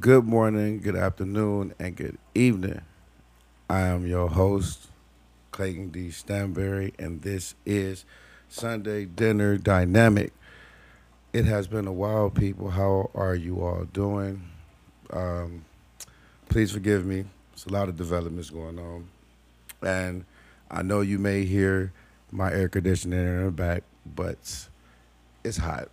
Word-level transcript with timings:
Good 0.00 0.26
morning, 0.26 0.80
good 0.80 0.96
afternoon, 0.96 1.72
and 1.78 1.96
good 1.96 2.18
evening. 2.34 2.82
I 3.70 3.80
am 3.82 4.04
your 4.04 4.28
host, 4.28 4.88
Clayton 5.52 5.88
D. 5.88 6.08
Stanberry, 6.08 6.92
and 6.98 7.22
this 7.22 7.54
is 7.64 8.04
Sunday 8.48 9.06
Dinner 9.06 9.56
Dynamic. 9.56 10.32
It 11.32 11.44
has 11.46 11.68
been 11.68 11.86
a 11.86 11.92
while, 11.92 12.30
people. 12.30 12.70
How 12.70 13.10
are 13.14 13.36
you 13.36 13.64
all 13.64 13.84
doing? 13.84 14.42
Um, 15.10 15.64
please 16.48 16.72
forgive 16.72 17.06
me. 17.06 17.24
It's 17.54 17.64
a 17.64 17.72
lot 17.72 17.88
of 17.88 17.96
developments 17.96 18.50
going 18.50 18.78
on. 18.78 19.08
And 19.82 20.24
I 20.68 20.82
know 20.82 21.00
you 21.00 21.18
may 21.18 21.44
hear 21.44 21.92
my 22.32 22.52
air 22.52 22.68
conditioning 22.68 23.20
in 23.20 23.44
the 23.46 23.50
back, 23.52 23.84
but 24.04 24.68
it's 25.44 25.56
hot. 25.56 25.88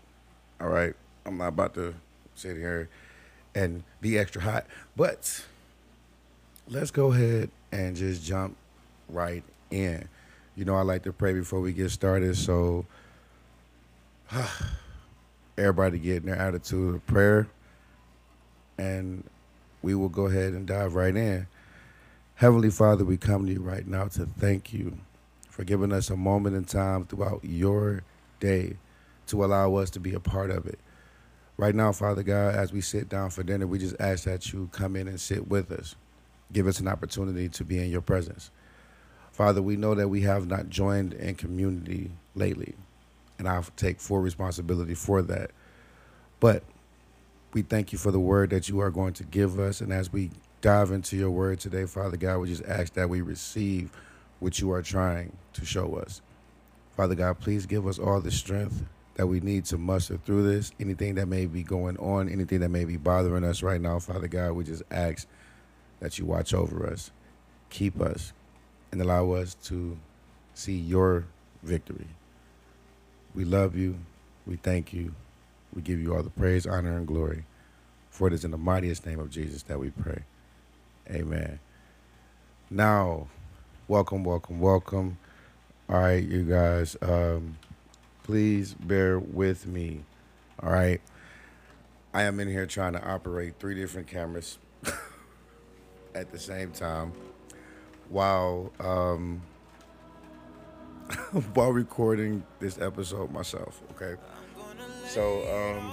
All 0.60 0.70
right. 0.70 0.96
I'm 1.26 1.38
not 1.38 1.50
about 1.50 1.76
to 1.76 1.94
sit 2.36 2.58
here 2.58 2.90
and 3.56 3.84
be 4.02 4.18
extra 4.18 4.42
hot. 4.42 4.66
But 4.96 5.46
let's 6.70 6.92
go 6.92 7.12
ahead 7.12 7.50
and 7.72 7.96
just 7.96 8.24
jump 8.24 8.56
right 9.10 9.44
in. 9.72 10.08
You 10.56 10.66
know, 10.66 10.76
I 10.76 10.82
like 10.82 11.04
to 11.04 11.14
pray 11.14 11.34
before 11.34 11.60
we 11.60 11.74
get 11.74 11.90
started. 11.92 12.38
So 12.38 12.86
everybody 15.58 16.00
get 16.00 16.18
in 16.18 16.26
their 16.28 16.38
attitude 16.38 16.96
of 16.96 17.06
prayer. 17.08 17.48
And 18.78 19.24
we 19.82 19.96
will 19.96 20.10
go 20.10 20.26
ahead 20.28 20.54
and 20.54 20.66
dive 20.66 20.96
right 20.96 21.16
in. 21.16 21.48
Heavenly 22.36 22.72
Father, 22.72 23.06
we 23.06 23.18
come 23.18 23.46
to 23.46 23.54
you 23.54 23.62
right 23.62 23.86
now 23.86 24.08
to 24.08 24.26
thank 24.26 24.74
you 24.74 24.98
for 25.50 25.64
giving 25.64 25.92
us 25.92 26.10
a 26.10 26.16
moment 26.16 26.56
in 26.56 26.66
time 26.66 27.06
throughout 27.06 27.42
your 27.44 28.02
day 28.40 28.78
to 29.28 29.46
allow 29.46 29.76
us 29.76 29.92
to 29.92 30.00
be 30.00 30.14
a 30.14 30.20
part 30.20 30.50
of 30.50 30.66
it. 30.66 30.80
Right 31.58 31.76
now, 31.76 31.92
Father 31.92 32.24
God, 32.24 32.56
as 32.56 32.74
we 32.74 32.82
sit 32.82 33.10
down 33.10 33.30
for 33.30 33.44
dinner, 33.44 33.68
we 33.68 33.78
just 33.78 33.96
ask 34.00 34.24
that 34.24 34.52
you 34.52 34.70
come 34.72 34.96
in 34.96 35.08
and 35.08 35.20
sit 35.20 35.48
with 35.48 35.72
us. 35.72 35.96
Give 36.52 36.68
us 36.68 36.80
an 36.80 36.88
opportunity 36.88 37.48
to 37.50 37.64
be 37.64 37.78
in 37.78 37.90
your 37.90 38.02
presence. 38.02 38.50
Father, 39.32 39.62
we 39.62 39.76
know 39.76 39.96
that 39.96 40.10
we 40.10 40.22
have 40.22 40.48
not 40.48 40.70
joined 40.70 41.14
in 41.14 41.36
community 41.36 42.12
lately, 42.36 42.76
and 43.38 43.48
I 43.48 43.62
take 43.76 44.00
full 44.00 44.20
responsibility 44.20 44.96
for 44.96 45.22
that. 45.24 45.52
But 46.40 46.64
we 47.54 47.62
thank 47.62 47.92
you 47.92 48.00
for 48.00 48.12
the 48.12 48.20
word 48.20 48.50
that 48.50 48.68
you 48.68 48.80
are 48.80 48.92
going 48.92 49.14
to 49.14 49.24
give 49.24 49.60
us. 49.60 49.80
And 49.80 49.94
as 49.94 50.12
we 50.12 50.32
dive 50.62 50.92
into 50.92 51.16
your 51.18 51.32
word 51.32 51.60
today, 51.60 51.86
Father 51.86 52.18
God, 52.18 52.40
we 52.40 52.48
just 52.48 52.66
ask 52.66 52.94
that 52.94 53.10
we 53.10 53.22
receive 53.22 53.92
what 54.40 54.60
you 54.60 54.72
are 54.72 54.82
trying 54.82 55.32
to 55.54 55.66
show 55.66 55.96
us. 55.96 56.22
Father 56.96 57.16
God, 57.16 57.40
please 57.40 57.66
give 57.66 57.88
us 57.88 58.00
all 58.00 58.22
the 58.22 58.32
strength 58.32 58.84
that 59.16 59.28
we 59.28 59.40
need 59.40 59.66
to 59.66 59.78
muster 59.78 60.18
through 60.18 60.52
this. 60.52 60.72
Anything 60.80 61.16
that 61.16 61.28
may 61.28 61.46
be 61.46 61.64
going 61.64 61.98
on, 61.98 62.30
anything 62.30 62.60
that 62.62 62.70
may 62.70 62.86
be 62.86 62.98
bothering 62.98 63.44
us 63.44 63.62
right 63.64 63.82
now, 63.82 64.00
Father 64.00 64.28
God, 64.28 64.54
we 64.54 64.64
just 64.64 64.84
ask 64.92 65.28
that 66.00 66.18
you 66.20 66.26
watch 66.26 66.54
over 66.54 66.88
us, 66.88 67.12
keep 67.70 68.02
us, 68.02 68.34
and 68.92 69.02
allow 69.02 69.32
us 69.32 69.56
to 69.56 69.98
see 70.54 70.76
your 70.78 71.26
victory. 71.64 72.08
We 73.36 73.46
love 73.46 73.76
you. 73.76 73.98
We 74.46 74.58
thank 74.58 74.94
you. 74.94 75.16
We 75.74 75.82
give 75.82 76.00
you 76.00 76.16
all 76.16 76.24
the 76.24 76.30
praise, 76.30 76.68
honor, 76.68 76.98
and 76.98 77.08
glory. 77.08 77.46
For 78.10 78.28
it 78.28 78.34
is 78.34 78.46
in 78.46 78.52
the 78.52 78.58
mightiest 78.58 79.06
name 79.06 79.20
of 79.20 79.32
Jesus 79.32 79.64
that 79.64 79.80
we 79.80 79.90
pray. 79.90 80.24
Amen. 81.10 81.60
Now, 82.70 83.28
welcome, 83.88 84.24
welcome, 84.24 84.60
welcome. 84.60 85.18
All 85.90 86.00
right, 86.00 86.24
you 86.24 86.44
guys. 86.44 86.96
Um, 87.02 87.58
please 88.24 88.74
bear 88.74 89.20
with 89.20 89.68
me. 89.68 90.04
All 90.62 90.72
right. 90.72 91.02
I 92.14 92.24
am 92.24 92.40
in 92.40 92.48
here 92.48 92.66
trying 92.66 92.94
to 92.94 93.04
operate 93.06 93.56
three 93.60 93.76
different 93.76 94.08
cameras 94.08 94.58
at 96.16 96.32
the 96.32 96.40
same 96.40 96.72
time 96.72 97.12
while 98.10 98.72
um, 98.80 99.42
while 101.54 101.72
recording 101.72 102.44
this 102.60 102.80
episode 102.80 103.32
myself. 103.32 103.82
Okay. 103.92 104.20
So 105.08 105.78
um, 105.78 105.92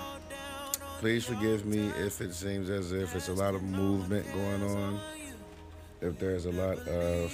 please 0.98 1.24
forgive 1.24 1.64
me 1.64 1.88
if 1.98 2.20
it 2.20 2.34
seems 2.34 2.70
as 2.70 2.92
if 2.92 3.14
it's 3.16 3.28
a 3.28 3.34
lot 3.34 3.54
of 3.54 3.62
movement 3.62 4.26
going 4.32 4.62
on. 4.62 5.00
If 6.02 6.18
there's 6.18 6.47
a 6.47 6.52
lot 6.52 6.78
of 6.88 7.32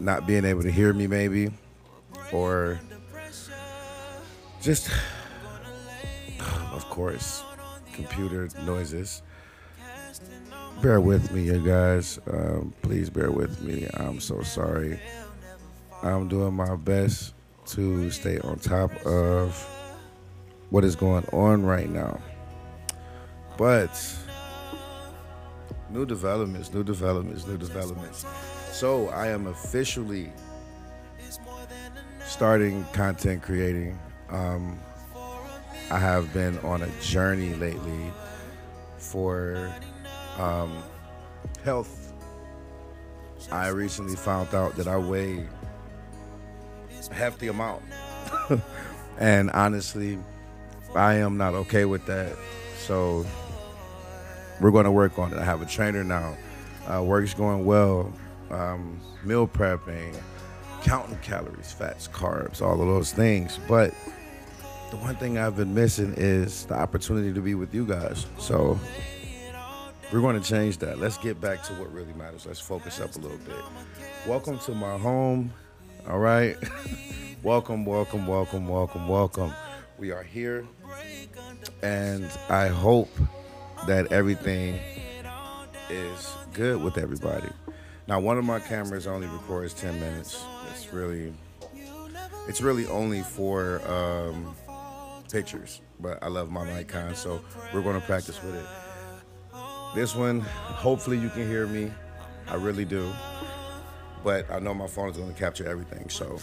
not 0.00 0.26
being 0.26 0.44
able 0.44 0.62
to 0.62 0.70
hear 0.70 0.92
me, 0.92 1.06
maybe, 1.06 1.50
or 2.32 2.80
just, 4.64 4.88
of 6.72 6.88
course, 6.88 7.44
computer 7.92 8.48
noises. 8.64 9.22
Bear 10.80 11.00
with 11.00 11.30
me, 11.32 11.44
you 11.44 11.64
guys. 11.64 12.18
Um, 12.26 12.72
please 12.80 13.10
bear 13.10 13.30
with 13.30 13.60
me. 13.60 13.86
I'm 13.94 14.20
so 14.20 14.42
sorry. 14.42 14.98
I'm 16.02 16.28
doing 16.28 16.54
my 16.54 16.76
best 16.76 17.34
to 17.66 18.10
stay 18.10 18.38
on 18.40 18.58
top 18.58 18.90
of 19.06 19.54
what 20.70 20.82
is 20.82 20.96
going 20.96 21.26
on 21.32 21.64
right 21.64 21.88
now. 21.88 22.18
But 23.58 23.90
new 25.90 26.06
developments, 26.06 26.72
new 26.72 26.84
developments, 26.84 27.46
new 27.46 27.58
developments. 27.58 28.24
So 28.72 29.08
I 29.10 29.28
am 29.28 29.46
officially 29.46 30.32
starting 32.26 32.84
content 32.92 33.42
creating 33.42 33.98
um, 34.34 34.80
I 35.90 35.98
have 35.98 36.32
been 36.32 36.58
on 36.60 36.82
a 36.82 36.88
journey 37.00 37.54
lately 37.54 38.12
for 38.98 39.72
um, 40.38 40.82
health. 41.62 42.12
I 43.52 43.68
recently 43.68 44.16
found 44.16 44.54
out 44.54 44.76
that 44.76 44.88
I 44.88 44.96
weigh 44.96 45.46
a 47.10 47.14
hefty 47.14 47.48
amount. 47.48 47.82
and 49.18 49.50
honestly, 49.50 50.18
I 50.94 51.14
am 51.14 51.36
not 51.36 51.54
okay 51.54 51.84
with 51.84 52.04
that. 52.06 52.36
So 52.78 53.24
we're 54.60 54.70
going 54.70 54.84
to 54.84 54.90
work 54.90 55.18
on 55.18 55.32
it. 55.32 55.38
I 55.38 55.44
have 55.44 55.62
a 55.62 55.66
trainer 55.66 56.02
now. 56.02 56.36
Uh, 56.86 57.02
work's 57.02 57.34
going 57.34 57.64
well. 57.64 58.12
Um, 58.50 59.00
meal 59.22 59.46
prepping, 59.46 60.14
counting 60.82 61.18
calories, 61.18 61.72
fats, 61.72 62.08
carbs, 62.08 62.60
all 62.60 62.80
of 62.80 62.86
those 62.86 63.12
things. 63.12 63.58
But 63.66 63.94
the 64.94 65.00
one 65.00 65.16
thing 65.16 65.38
I've 65.38 65.56
been 65.56 65.74
missing 65.74 66.14
is 66.16 66.66
the 66.66 66.74
opportunity 66.74 67.32
to 67.32 67.40
be 67.40 67.56
with 67.56 67.74
you 67.74 67.84
guys. 67.84 68.26
So 68.38 68.78
we're 70.12 70.20
going 70.20 70.40
to 70.40 70.48
change 70.48 70.78
that. 70.78 71.00
Let's 71.00 71.18
get 71.18 71.40
back 71.40 71.64
to 71.64 71.72
what 71.72 71.92
really 71.92 72.12
matters. 72.12 72.46
Let's 72.46 72.60
focus 72.60 73.00
up 73.00 73.16
a 73.16 73.18
little 73.18 73.38
bit. 73.38 73.56
Welcome 74.24 74.60
to 74.60 74.72
my 74.72 74.96
home. 74.96 75.52
All 76.08 76.20
right. 76.20 76.56
welcome, 77.42 77.84
welcome, 77.84 78.28
welcome, 78.28 78.68
welcome, 78.68 79.08
welcome. 79.08 79.52
We 79.98 80.12
are 80.12 80.22
here. 80.22 80.64
And 81.82 82.30
I 82.48 82.68
hope 82.68 83.10
that 83.88 84.12
everything 84.12 84.78
is 85.90 86.36
good 86.52 86.80
with 86.80 86.98
everybody. 86.98 87.48
Now, 88.06 88.20
one 88.20 88.38
of 88.38 88.44
my 88.44 88.60
cameras 88.60 89.08
only 89.08 89.26
records 89.26 89.74
10 89.74 89.98
minutes. 89.98 90.40
It's 90.70 90.92
really, 90.92 91.34
it's 92.46 92.60
really 92.60 92.86
only 92.86 93.22
for 93.22 93.80
um, 93.90 94.54
pictures, 95.34 95.80
but 95.98 96.22
I 96.22 96.28
love 96.28 96.48
my 96.48 96.64
Nikon, 96.64 97.16
so 97.16 97.42
we're 97.72 97.82
going 97.82 98.00
to 98.00 98.06
practice 98.06 98.40
with 98.40 98.54
it. 98.54 98.64
This 99.92 100.14
one, 100.14 100.38
hopefully 100.38 101.18
you 101.18 101.28
can 101.28 101.48
hear 101.48 101.66
me. 101.66 101.90
I 102.46 102.54
really 102.54 102.84
do. 102.84 103.12
But 104.22 104.48
I 104.48 104.60
know 104.60 104.72
my 104.74 104.86
phone 104.86 105.10
is 105.10 105.16
going 105.16 105.34
to 105.34 105.38
capture 105.38 105.66
everything. 105.66 106.08
So 106.08 106.38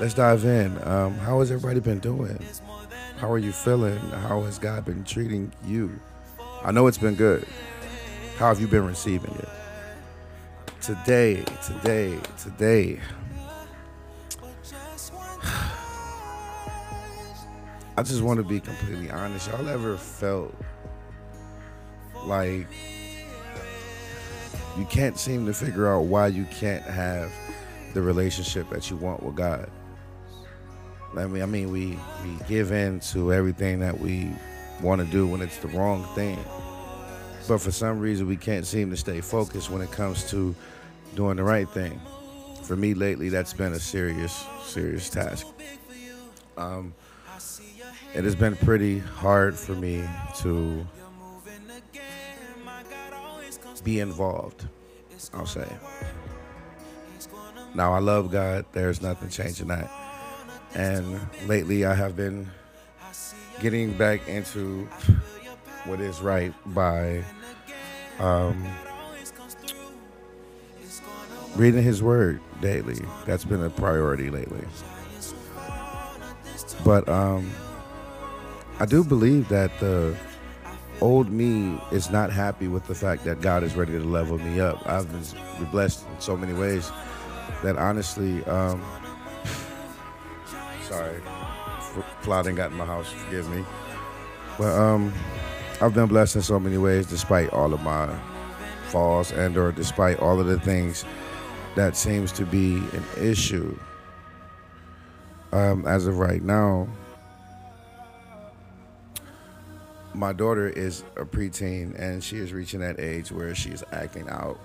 let's 0.00 0.12
dive 0.12 0.44
in. 0.44 0.76
Um, 0.82 1.14
how 1.18 1.38
has 1.38 1.52
everybody 1.52 1.78
been 1.78 2.00
doing? 2.00 2.44
How 3.18 3.30
are 3.30 3.38
you 3.38 3.52
feeling? 3.52 3.96
How 4.10 4.42
has 4.42 4.58
God 4.58 4.84
been 4.84 5.04
treating 5.04 5.52
you? 5.64 6.00
I 6.64 6.72
know 6.72 6.88
it's 6.88 6.98
been 6.98 7.14
good. 7.14 7.46
How 8.38 8.48
have 8.48 8.60
you 8.60 8.66
been 8.66 8.86
receiving 8.86 9.36
it? 9.36 9.48
Today, 10.80 11.44
today, 11.64 12.18
today. 12.42 12.98
I 17.96 18.02
just 18.02 18.22
want 18.22 18.38
to 18.38 18.44
be 18.44 18.58
completely 18.58 19.08
honest. 19.10 19.48
Y'all 19.48 19.68
ever 19.68 19.96
felt 19.96 20.52
like 22.24 22.66
you 24.76 24.84
can't 24.86 25.16
seem 25.16 25.46
to 25.46 25.54
figure 25.54 25.86
out 25.86 26.06
why 26.06 26.26
you 26.26 26.44
can't 26.46 26.82
have 26.82 27.32
the 27.92 28.02
relationship 28.02 28.68
that 28.70 28.90
you 28.90 28.96
want 28.96 29.22
with 29.22 29.36
God? 29.36 29.70
I 31.16 31.26
mean, 31.26 31.42
I 31.42 31.46
mean, 31.46 31.70
we 31.70 31.96
we 32.24 32.44
give 32.48 32.72
in 32.72 32.98
to 33.00 33.32
everything 33.32 33.78
that 33.80 34.00
we 34.00 34.30
want 34.82 35.00
to 35.00 35.06
do 35.06 35.28
when 35.28 35.40
it's 35.40 35.58
the 35.58 35.68
wrong 35.68 36.04
thing, 36.16 36.38
but 37.46 37.58
for 37.58 37.70
some 37.70 38.00
reason 38.00 38.26
we 38.26 38.36
can't 38.36 38.66
seem 38.66 38.90
to 38.90 38.96
stay 38.96 39.20
focused 39.20 39.70
when 39.70 39.80
it 39.80 39.92
comes 39.92 40.28
to 40.30 40.52
doing 41.14 41.36
the 41.36 41.44
right 41.44 41.68
thing. 41.68 42.00
For 42.64 42.74
me 42.74 42.94
lately, 42.94 43.28
that's 43.28 43.52
been 43.52 43.74
a 43.74 43.78
serious, 43.78 44.44
serious 44.64 45.08
task. 45.08 45.46
Um, 46.56 46.92
it 48.14 48.24
has 48.24 48.34
been 48.34 48.56
pretty 48.56 48.98
hard 48.98 49.56
for 49.56 49.72
me 49.74 50.04
to 50.36 50.86
be 53.82 54.00
involved. 54.00 54.66
I'll 55.32 55.46
say. 55.46 55.66
Now 57.74 57.92
I 57.92 57.98
love 57.98 58.30
God. 58.30 58.64
There's 58.72 59.02
nothing 59.02 59.28
changing 59.28 59.68
that. 59.68 59.90
And 60.74 61.20
lately 61.46 61.84
I 61.84 61.94
have 61.94 62.16
been 62.16 62.50
getting 63.60 63.92
back 63.92 64.26
into 64.28 64.86
what 65.84 66.00
is 66.00 66.20
right 66.20 66.52
by 66.66 67.24
um, 68.18 68.64
reading 71.56 71.82
His 71.82 72.02
Word 72.02 72.40
daily. 72.60 73.00
That's 73.26 73.44
been 73.44 73.62
a 73.62 73.70
priority 73.70 74.30
lately. 74.30 74.64
But 76.84 77.08
um, 77.08 77.50
I 78.80 78.86
do 78.86 79.04
believe 79.04 79.48
that 79.48 79.78
the 79.78 80.16
old 81.00 81.30
me 81.30 81.78
is 81.92 82.10
not 82.10 82.32
happy 82.32 82.66
with 82.66 82.86
the 82.86 82.94
fact 82.94 83.24
that 83.24 83.40
God 83.40 83.62
is 83.62 83.76
ready 83.76 83.92
to 83.92 84.04
level 84.04 84.38
me 84.38 84.60
up. 84.60 84.84
I've 84.86 85.10
been 85.10 85.70
blessed 85.70 86.04
in 86.06 86.20
so 86.20 86.36
many 86.36 86.54
ways 86.54 86.90
that 87.62 87.76
honestly, 87.76 88.44
um, 88.44 88.82
sorry, 90.82 91.20
flooding 92.20 92.56
got 92.56 92.72
in 92.72 92.76
my 92.76 92.86
house. 92.86 93.10
Forgive 93.12 93.48
me, 93.48 93.64
but 94.58 94.76
um, 94.76 95.12
I've 95.80 95.94
been 95.94 96.06
blessed 96.06 96.36
in 96.36 96.42
so 96.42 96.58
many 96.58 96.78
ways, 96.78 97.06
despite 97.06 97.50
all 97.50 97.74
of 97.74 97.82
my 97.82 98.12
falls 98.88 99.32
and 99.32 99.56
or 99.56 99.72
despite 99.72 100.18
all 100.18 100.40
of 100.40 100.46
the 100.46 100.58
things 100.60 101.04
that 101.74 101.96
seems 101.96 102.32
to 102.32 102.44
be 102.44 102.76
an 102.76 103.04
issue. 103.20 103.76
Um, 105.52 105.86
as 105.86 106.08
of 106.08 106.18
right 106.18 106.42
now, 106.42 106.88
my 110.14 110.32
daughter 110.32 110.68
is 110.68 111.02
a 111.16 111.24
preteen 111.24 111.98
and 111.98 112.22
she 112.22 112.36
is 112.36 112.52
reaching 112.52 112.80
that 112.80 113.00
age 113.00 113.32
where 113.32 113.54
she 113.54 113.70
is 113.70 113.84
acting 113.92 114.28
out. 114.28 114.58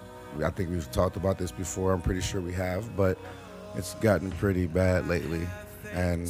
I 0.44 0.50
think 0.52 0.70
we've 0.70 0.90
talked 0.92 1.18
about 1.18 1.38
this 1.40 1.52
before. 1.52 1.92
I'm 1.92 2.02
pretty 2.02 2.22
sure 2.22 2.40
we 2.40 2.54
have, 2.54 2.96
but 2.96 3.18
it's 3.76 3.96
gotten 3.96 4.32
pretty 4.32 4.68
bad 4.68 5.08
lately. 5.08 5.48
And 5.92 6.30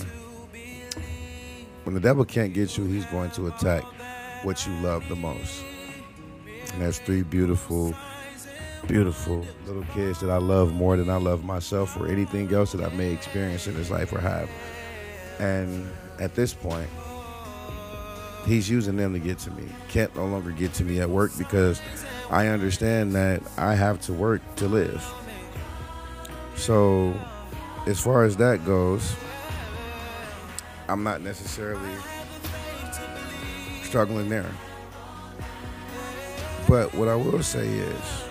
when 1.84 1.94
the 1.94 2.00
devil 2.00 2.24
can't 2.24 2.54
get 2.54 2.78
you, 2.78 2.86
he's 2.86 3.06
going 3.08 3.32
to 3.32 3.48
attack 3.48 3.84
what 4.44 4.66
you 4.66 4.74
love 4.76 5.08
the 5.10 5.16
most. 5.16 5.64
And 6.74 6.82
that's 6.82 7.00
three 7.00 7.24
beautiful, 7.24 7.94
beautiful 8.88 9.46
little 9.66 9.86
kids 9.94 10.22
that 10.22 10.30
I 10.30 10.38
love 10.38 10.74
more 10.74 10.96
than 10.96 11.10
I 11.10 11.18
love 11.18 11.44
myself 11.44 12.00
or 12.00 12.08
anything 12.08 12.54
else 12.54 12.72
that 12.72 12.90
I 12.90 12.96
may 12.96 13.12
experience 13.12 13.68
in 13.68 13.76
this 13.76 13.90
life 13.90 14.14
or 14.14 14.22
have. 14.22 14.50
And 15.40 15.90
at 16.20 16.36
this 16.36 16.54
point, 16.54 16.90
he's 18.46 18.70
using 18.70 18.96
them 18.96 19.14
to 19.14 19.20
get 19.20 19.40
to 19.40 19.52
me. 19.52 19.68
Can't 19.88 20.16
no 20.16 20.26
longer 20.26 20.52
get 20.52 20.74
to 20.76 20.84
me 20.84 21.00
at 21.00 21.10
work 21.10 21.32
because 21.38 21.82
I 22.30 22.48
understand 22.48 23.16
that 23.16 23.42
I 23.58 23.76
have 23.76 24.02
to 24.02 24.14
work 24.14 24.42
to 24.58 24.68
live. 24.68 25.06
So, 26.56 27.14
as 27.88 28.00
far 28.00 28.24
as 28.24 28.38
that 28.38 28.66
goes, 28.66 29.16
I'm 30.88 31.04
not 31.04 31.22
necessarily 31.22 31.96
struggling 33.84 34.30
there. 34.30 34.50
But 36.68 36.94
what 36.94 37.08
I 37.08 37.16
will 37.16 37.42
say 37.42 37.68
is, 37.68 38.24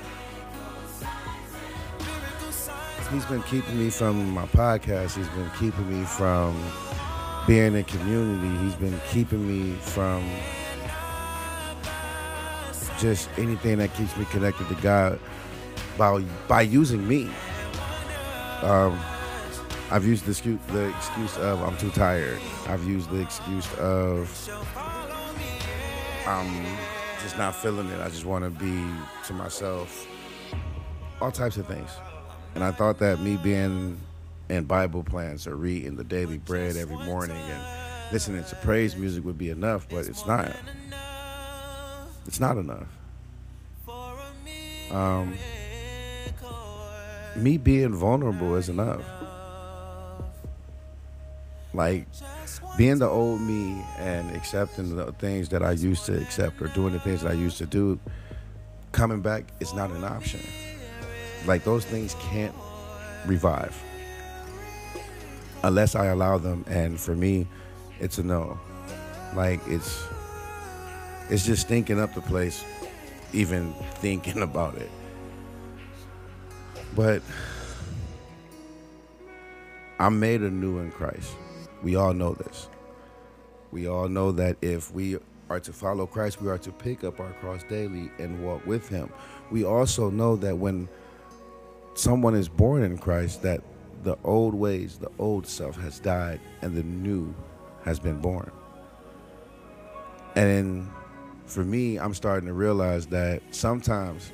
he's 3.10 3.24
been 3.24 3.42
keeping 3.44 3.78
me 3.78 3.90
from 3.90 4.30
my 4.30 4.46
podcast. 4.46 5.16
He's 5.16 5.28
been 5.28 5.50
keeping 5.58 5.88
me 5.88 6.04
from 6.04 6.54
being 7.48 7.74
in 7.74 7.84
community. 7.84 8.62
He's 8.62 8.74
been 8.74 9.00
keeping 9.08 9.48
me 9.48 9.74
from 9.80 10.22
just 13.00 13.30
anything 13.38 13.78
that 13.78 13.94
keeps 13.94 14.14
me 14.18 14.26
connected 14.26 14.68
to 14.68 14.74
God 14.76 15.18
by 15.96 16.22
by 16.46 16.60
using 16.60 17.08
me. 17.08 17.30
Um, 18.62 19.00
I've 19.90 20.04
used 20.04 20.26
the 20.26 20.32
excuse, 20.32 20.60
the 20.68 20.90
excuse 20.90 21.38
of 21.38 21.62
I'm 21.62 21.76
too 21.78 21.90
tired. 21.90 22.38
I've 22.66 22.84
used 22.86 23.10
the 23.10 23.20
excuse 23.20 23.72
of 23.76 24.28
I'm 26.26 26.66
just 27.22 27.38
not 27.38 27.56
feeling 27.56 27.88
it. 27.88 27.98
I 28.00 28.08
just 28.10 28.26
want 28.26 28.44
to 28.44 28.50
be 28.50 28.84
to 29.26 29.32
myself. 29.32 30.06
All 31.22 31.32
types 31.32 31.56
of 31.56 31.66
things. 31.66 31.90
And 32.54 32.62
I 32.62 32.72
thought 32.72 32.98
that 32.98 33.20
me 33.20 33.38
being 33.38 33.98
and 34.48 34.66
Bible 34.66 35.02
plans 35.02 35.46
or 35.46 35.56
reading 35.56 35.96
the 35.96 36.04
daily 36.04 36.38
bread 36.38 36.76
every 36.76 36.96
morning 36.96 37.36
and 37.36 38.12
listening 38.12 38.44
to 38.44 38.56
praise 38.56 38.96
music 38.96 39.24
would 39.24 39.38
be 39.38 39.50
enough, 39.50 39.86
but 39.88 40.06
it's 40.06 40.26
not. 40.26 40.54
It's 42.26 42.40
not 42.40 42.56
enough. 42.56 42.86
Um, 44.90 45.34
me 47.36 47.58
being 47.58 47.94
vulnerable 47.94 48.54
is 48.56 48.68
enough. 48.68 49.02
Like 51.74 52.06
being 52.78 52.98
the 52.98 53.08
old 53.08 53.40
me 53.42 53.84
and 53.98 54.34
accepting 54.34 54.96
the 54.96 55.12
things 55.12 55.50
that 55.50 55.62
I 55.62 55.72
used 55.72 56.06
to 56.06 56.18
accept 56.20 56.62
or 56.62 56.68
doing 56.68 56.94
the 56.94 57.00
things 57.00 57.20
that 57.20 57.30
I 57.30 57.34
used 57.34 57.58
to 57.58 57.66
do, 57.66 58.00
coming 58.92 59.20
back 59.20 59.44
is 59.60 59.74
not 59.74 59.90
an 59.90 60.04
option. 60.04 60.40
Like 61.46 61.64
those 61.64 61.84
things 61.84 62.14
can't 62.20 62.54
revive 63.26 63.76
unless 65.62 65.94
I 65.94 66.06
allow 66.06 66.38
them. 66.38 66.64
And 66.68 66.98
for 66.98 67.14
me, 67.14 67.46
it's 68.00 68.18
a 68.18 68.22
no. 68.22 68.58
Like 69.34 69.60
it's 69.66 70.04
it's 71.30 71.44
just 71.44 71.62
stinking 71.62 72.00
up 72.00 72.14
the 72.14 72.22
place, 72.22 72.64
even 73.32 73.72
thinking 73.96 74.42
about 74.42 74.76
it. 74.76 74.90
But 76.94 77.22
I'm 79.98 80.18
made 80.18 80.42
anew 80.42 80.78
in 80.78 80.90
Christ. 80.90 81.34
We 81.82 81.96
all 81.96 82.14
know 82.14 82.34
this. 82.34 82.68
We 83.70 83.88
all 83.88 84.08
know 84.08 84.32
that 84.32 84.56
if 84.62 84.92
we 84.92 85.18
are 85.50 85.60
to 85.60 85.72
follow 85.72 86.06
Christ, 86.06 86.40
we 86.40 86.48
are 86.48 86.58
to 86.58 86.72
pick 86.72 87.04
up 87.04 87.20
our 87.20 87.32
cross 87.34 87.62
daily 87.68 88.10
and 88.18 88.42
walk 88.42 88.64
with 88.66 88.88
Him. 88.88 89.10
We 89.50 89.64
also 89.64 90.10
know 90.10 90.36
that 90.36 90.56
when 90.56 90.88
someone 91.94 92.34
is 92.34 92.48
born 92.48 92.82
in 92.82 92.98
Christ, 92.98 93.42
that 93.42 93.62
the 94.02 94.16
old 94.24 94.54
ways, 94.54 94.98
the 94.98 95.10
old 95.18 95.46
self 95.46 95.76
has 95.80 95.98
died, 95.98 96.40
and 96.62 96.74
the 96.74 96.82
new 96.82 97.34
has 97.84 97.98
been 97.98 98.20
born. 98.20 98.50
And 100.36 100.88
for 101.46 101.64
me, 101.64 101.98
I'm 101.98 102.14
starting 102.14 102.46
to 102.46 102.52
realize 102.52 103.06
that 103.06 103.42
sometimes 103.50 104.30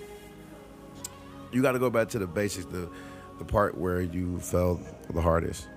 you 1.53 1.63
got 1.63 1.73
to 1.73 1.79
go 1.79 1.91
back 1.91 2.09
to 2.11 2.19
the 2.19 2.27
basics, 2.27 2.67
the 2.67 2.91
the 3.39 3.45
part 3.45 3.77
where 3.77 4.01
you 4.01 4.39
fell 4.39 4.81
the 5.11 5.21
hardest, 5.21 5.69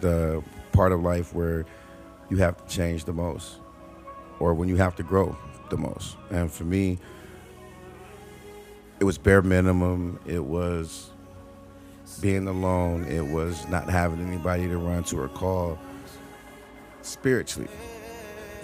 the 0.00 0.42
part 0.72 0.92
of 0.92 1.02
life 1.02 1.34
where 1.34 1.64
you 2.28 2.36
have 2.36 2.56
to 2.64 2.74
change 2.74 3.04
the 3.04 3.12
most, 3.12 3.56
or 4.38 4.54
when 4.54 4.68
you 4.68 4.76
have 4.76 4.94
to 4.96 5.02
grow 5.02 5.36
the 5.70 5.76
most. 5.76 6.16
And 6.30 6.50
for 6.50 6.64
me, 6.64 6.98
it 9.00 9.04
was 9.04 9.18
bare 9.18 9.42
minimum. 9.42 10.20
It 10.26 10.44
was 10.44 11.10
being 12.20 12.48
alone. 12.48 13.04
It 13.04 13.26
was 13.26 13.66
not 13.68 13.88
having 13.88 14.26
anybody 14.26 14.68
to 14.68 14.78
run 14.78 15.04
to 15.04 15.20
or 15.20 15.28
call 15.28 15.78
spiritually. 17.02 17.68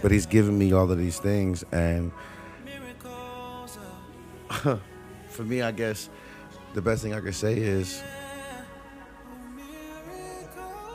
But 0.01 0.11
he's 0.11 0.27
given 0.27 0.59
me 0.59 0.73
all 0.73 0.91
of 0.91 0.99
these 0.99 1.19
things. 1.19 1.65
And 1.73 2.13
for 5.29 5.43
me, 5.45 5.63
I 5.63 5.73
guess 5.73 6.09
the 6.75 6.83
best 6.83 7.03
thing 7.03 7.15
I 7.15 7.21
could 7.21 7.35
say 7.35 7.57
is 7.57 8.03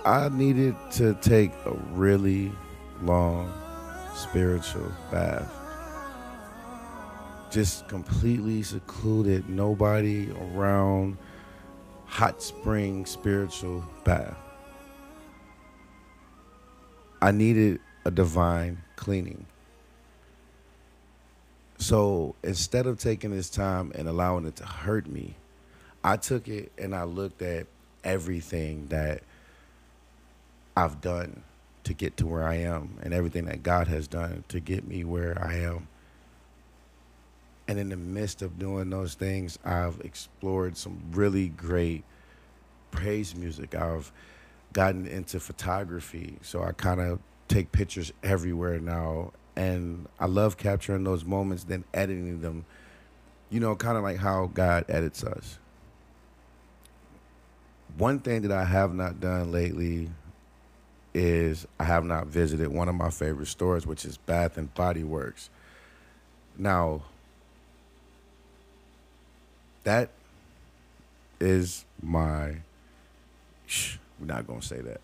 I 0.05 0.29
needed 0.29 0.75
to 0.93 1.13
take 1.15 1.51
a 1.65 1.73
really 1.91 2.51
long 3.01 3.51
spiritual 4.15 4.91
bath. 5.11 5.53
Just 7.51 7.87
completely 7.87 8.63
secluded, 8.63 9.49
nobody 9.49 10.31
around 10.31 11.17
hot 12.07 12.41
spring 12.41 13.05
spiritual 13.05 13.83
bath. 14.03 14.35
I 17.21 17.31
needed 17.31 17.79
a 18.05 18.11
divine 18.11 18.81
cleaning. 18.95 19.45
So 21.77 22.35
instead 22.43 22.87
of 22.87 22.99
taking 22.99 23.31
this 23.31 23.49
time 23.49 23.91
and 23.95 24.07
allowing 24.07 24.45
it 24.45 24.55
to 24.57 24.65
hurt 24.65 25.07
me, 25.07 25.35
I 26.03 26.17
took 26.17 26.47
it 26.47 26.71
and 26.77 26.95
I 26.95 27.03
looked 27.03 27.41
at 27.41 27.67
everything 28.03 28.87
that 28.87 29.21
I've 30.75 31.01
done 31.01 31.43
to 31.83 31.93
get 31.93 32.17
to 32.17 32.27
where 32.27 32.43
I 32.43 32.55
am 32.55 32.97
and 33.01 33.13
everything 33.13 33.45
that 33.45 33.63
God 33.63 33.87
has 33.87 34.07
done 34.07 34.43
to 34.49 34.59
get 34.59 34.87
me 34.87 35.03
where 35.03 35.37
I 35.41 35.55
am. 35.55 35.87
And 37.67 37.79
in 37.79 37.89
the 37.89 37.97
midst 37.97 38.41
of 38.41 38.57
doing 38.57 38.89
those 38.89 39.13
things, 39.15 39.59
I've 39.65 39.99
explored 40.01 40.77
some 40.77 41.01
really 41.11 41.49
great 41.49 42.03
praise 42.91 43.35
music. 43.35 43.75
I've 43.75 44.11
gotten 44.73 45.05
into 45.05 45.39
photography, 45.39 46.37
so 46.41 46.63
I 46.63 46.71
kind 46.71 47.01
of 47.01 47.19
take 47.47 47.71
pictures 47.71 48.13
everywhere 48.23 48.79
now. 48.79 49.33
And 49.55 50.07
I 50.19 50.27
love 50.27 50.57
capturing 50.57 51.03
those 51.03 51.25
moments, 51.25 51.63
then 51.65 51.83
editing 51.93 52.41
them 52.41 52.65
you 53.49 53.59
know, 53.59 53.75
kind 53.75 53.97
of 53.97 54.03
like 54.03 54.17
how 54.17 54.49
God 54.53 54.85
edits 54.89 55.23
us. 55.23 55.57
One 57.97 58.19
thing 58.19 58.41
that 58.43 58.51
I 58.51 58.65
have 58.65 58.93
not 58.93 59.19
done 59.19 59.51
lately 59.51 60.09
is 61.13 61.65
I 61.79 61.85
have 61.85 62.03
not 62.03 62.27
visited 62.27 62.67
one 62.67 62.89
of 62.89 62.95
my 62.95 63.09
favorite 63.09 63.47
stores, 63.47 63.87
which 63.87 64.05
is 64.05 64.17
Bath 64.17 64.57
and 64.57 64.73
Body 64.73 65.03
Works. 65.03 65.49
Now, 66.57 67.03
that 69.87 70.09
is 71.39 71.85
my. 72.03 72.57
Shh, 73.67 73.95
we're 74.19 74.25
not 74.25 74.45
gonna 74.45 74.61
say 74.61 74.81
that, 74.81 74.99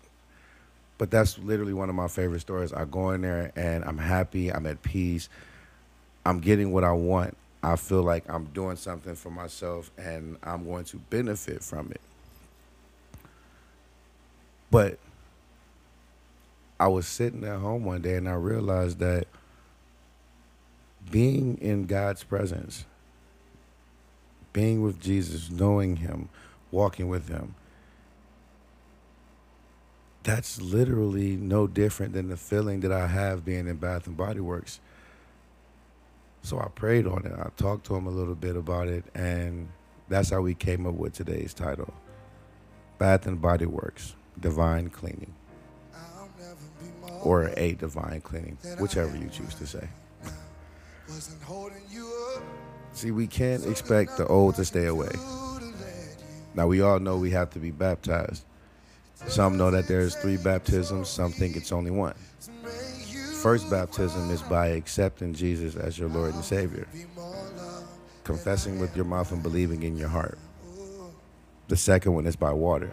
but 0.98 1.10
that's 1.10 1.38
literally 1.38 1.72
one 1.72 1.88
of 1.88 1.94
my 1.94 2.06
favorite 2.06 2.40
stories. 2.40 2.70
I 2.70 2.84
go 2.84 3.10
in 3.10 3.22
there 3.22 3.50
and 3.56 3.82
I'm 3.84 3.96
happy. 3.96 4.52
I'm 4.52 4.66
at 4.66 4.82
peace. 4.82 5.30
I'm 6.26 6.40
getting 6.40 6.70
what 6.70 6.84
I 6.84 6.92
want. 6.92 7.34
I 7.62 7.76
feel 7.76 8.02
like 8.02 8.24
I'm 8.28 8.44
doing 8.52 8.76
something 8.76 9.14
for 9.14 9.30
myself 9.30 9.90
and 9.96 10.36
I'm 10.42 10.66
going 10.66 10.84
to 10.84 10.98
benefit 10.98 11.62
from 11.62 11.90
it. 11.90 12.00
But 14.70 14.98
I 16.78 16.88
was 16.88 17.06
sitting 17.06 17.42
at 17.44 17.58
home 17.58 17.86
one 17.86 18.02
day 18.02 18.16
and 18.16 18.28
I 18.28 18.34
realized 18.34 18.98
that 18.98 19.28
being 21.10 21.56
in 21.62 21.86
God's 21.86 22.22
presence, 22.22 22.84
being 24.54 24.80
with 24.80 24.98
Jesus, 24.98 25.50
knowing 25.50 25.96
Him, 25.96 26.30
walking 26.70 27.08
with 27.08 27.28
Him, 27.28 27.54
that's 30.22 30.58
literally 30.58 31.36
no 31.36 31.66
different 31.66 32.14
than 32.14 32.30
the 32.30 32.36
feeling 32.38 32.80
that 32.80 32.90
I 32.90 33.08
have 33.08 33.44
being 33.44 33.68
in 33.68 33.76
Bath 33.76 34.06
and 34.06 34.16
Body 34.16 34.40
Works. 34.40 34.80
So 36.42 36.58
I 36.58 36.68
prayed 36.68 37.06
on 37.06 37.26
it. 37.26 37.32
I 37.32 37.50
talked 37.56 37.86
to 37.86 37.94
him 37.94 38.06
a 38.06 38.10
little 38.10 38.34
bit 38.34 38.56
about 38.56 38.88
it, 38.88 39.04
and 39.14 39.68
that's 40.08 40.30
how 40.30 40.40
we 40.40 40.54
came 40.54 40.86
up 40.86 40.94
with 40.94 41.12
today's 41.12 41.52
title 41.54 41.92
Bath 42.98 43.26
and 43.26 43.40
Body 43.40 43.66
Works 43.66 44.14
Divine 44.40 44.88
Cleaning. 44.88 45.34
Or 47.22 47.50
a 47.56 47.72
divine 47.74 48.20
cleaning, 48.20 48.58
whichever 48.78 49.16
you 49.16 49.28
choose 49.28 49.54
to 49.54 49.66
say. 49.66 49.88
See, 52.94 53.10
we 53.10 53.26
can't 53.26 53.66
expect 53.66 54.16
the 54.16 54.26
old 54.28 54.54
to 54.54 54.64
stay 54.64 54.86
away. 54.86 55.10
Now, 56.54 56.68
we 56.68 56.80
all 56.80 57.00
know 57.00 57.16
we 57.16 57.32
have 57.32 57.50
to 57.50 57.58
be 57.58 57.72
baptized. 57.72 58.44
Some 59.26 59.58
know 59.58 59.72
that 59.72 59.88
there's 59.88 60.14
three 60.14 60.36
baptisms, 60.36 61.08
some 61.08 61.32
think 61.32 61.56
it's 61.56 61.72
only 61.72 61.90
one. 61.90 62.14
First 63.42 63.68
baptism 63.68 64.30
is 64.30 64.42
by 64.42 64.68
accepting 64.68 65.34
Jesus 65.34 65.74
as 65.74 65.98
your 65.98 66.08
Lord 66.08 66.34
and 66.34 66.44
Savior, 66.44 66.86
confessing 68.22 68.78
with 68.78 68.94
your 68.94 69.04
mouth 69.04 69.32
and 69.32 69.42
believing 69.42 69.82
in 69.82 69.96
your 69.96 70.08
heart. 70.08 70.38
The 71.66 71.76
second 71.76 72.14
one 72.14 72.26
is 72.26 72.36
by 72.36 72.52
water. 72.52 72.90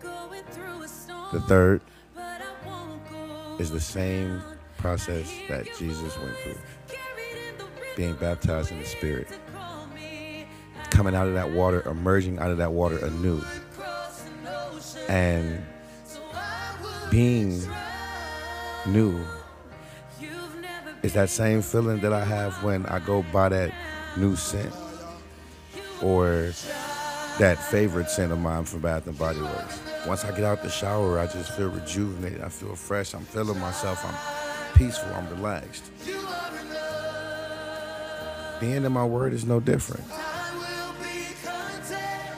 The 0.00 1.40
third 1.46 1.82
is 3.58 3.70
the 3.70 3.80
same 3.80 4.40
process 4.78 5.30
that 5.50 5.66
Jesus 5.78 6.16
went 6.18 6.36
through 6.38 6.58
being 8.00 8.14
baptized 8.14 8.72
in 8.72 8.78
the 8.78 8.86
Spirit, 8.86 9.28
coming 10.88 11.14
out 11.14 11.26
of 11.26 11.34
that 11.34 11.50
water, 11.50 11.86
emerging 11.86 12.38
out 12.38 12.50
of 12.50 12.56
that 12.56 12.72
water 12.72 12.96
anew 13.04 13.42
and 15.10 15.62
being 17.10 17.60
new 18.86 19.22
is 21.02 21.12
that 21.12 21.28
same 21.28 21.60
feeling 21.60 22.00
that 22.00 22.14
I 22.14 22.24
have 22.24 22.64
when 22.64 22.86
I 22.86 23.00
go 23.00 23.22
buy 23.34 23.50
that 23.50 23.74
new 24.16 24.34
scent 24.34 24.74
or 26.00 26.54
that 27.38 27.58
favorite 27.70 28.08
scent 28.08 28.32
of 28.32 28.38
mine 28.38 28.64
from 28.64 28.80
Bath 28.80 29.06
and 29.06 29.18
Body 29.18 29.42
Works. 29.42 29.78
Once 30.06 30.24
I 30.24 30.30
get 30.30 30.44
out 30.44 30.62
the 30.62 30.70
shower, 30.70 31.18
I 31.18 31.26
just 31.26 31.54
feel 31.54 31.68
rejuvenated. 31.68 32.40
I 32.40 32.48
feel 32.48 32.74
fresh. 32.74 33.12
I'm 33.12 33.26
feeling 33.26 33.60
myself. 33.60 34.02
I'm 34.06 34.74
peaceful. 34.74 35.12
I'm 35.12 35.28
relaxed. 35.28 35.90
Being 38.60 38.84
in 38.84 38.92
my 38.92 39.04
word 39.04 39.32
is 39.32 39.44
no 39.44 39.58
different 39.58 40.04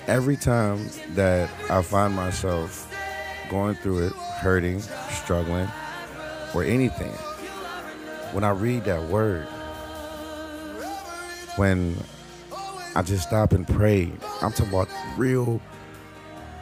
every 0.07 0.37
time 0.37 0.89
that 1.15 1.49
I 1.71 1.83
find 1.83 2.15
myself 2.15 2.93
going 3.49 3.75
through 3.77 4.09
it, 4.09 4.13
hurting, 4.13 4.81
struggling, 5.11 5.69
or 6.55 6.65
anything, 6.65 7.13
when 8.33 8.45
I 8.45 8.51
read 8.51 8.85
that 8.85 9.03
word, 9.05 9.47
when 11.57 11.97
I 12.95 13.03
just 13.03 13.29
stop 13.29 13.53
and 13.53 13.67
pray, 13.67 14.11
I'm 14.41 14.53
talking 14.53 14.69
about 14.69 14.89
real 15.17 15.61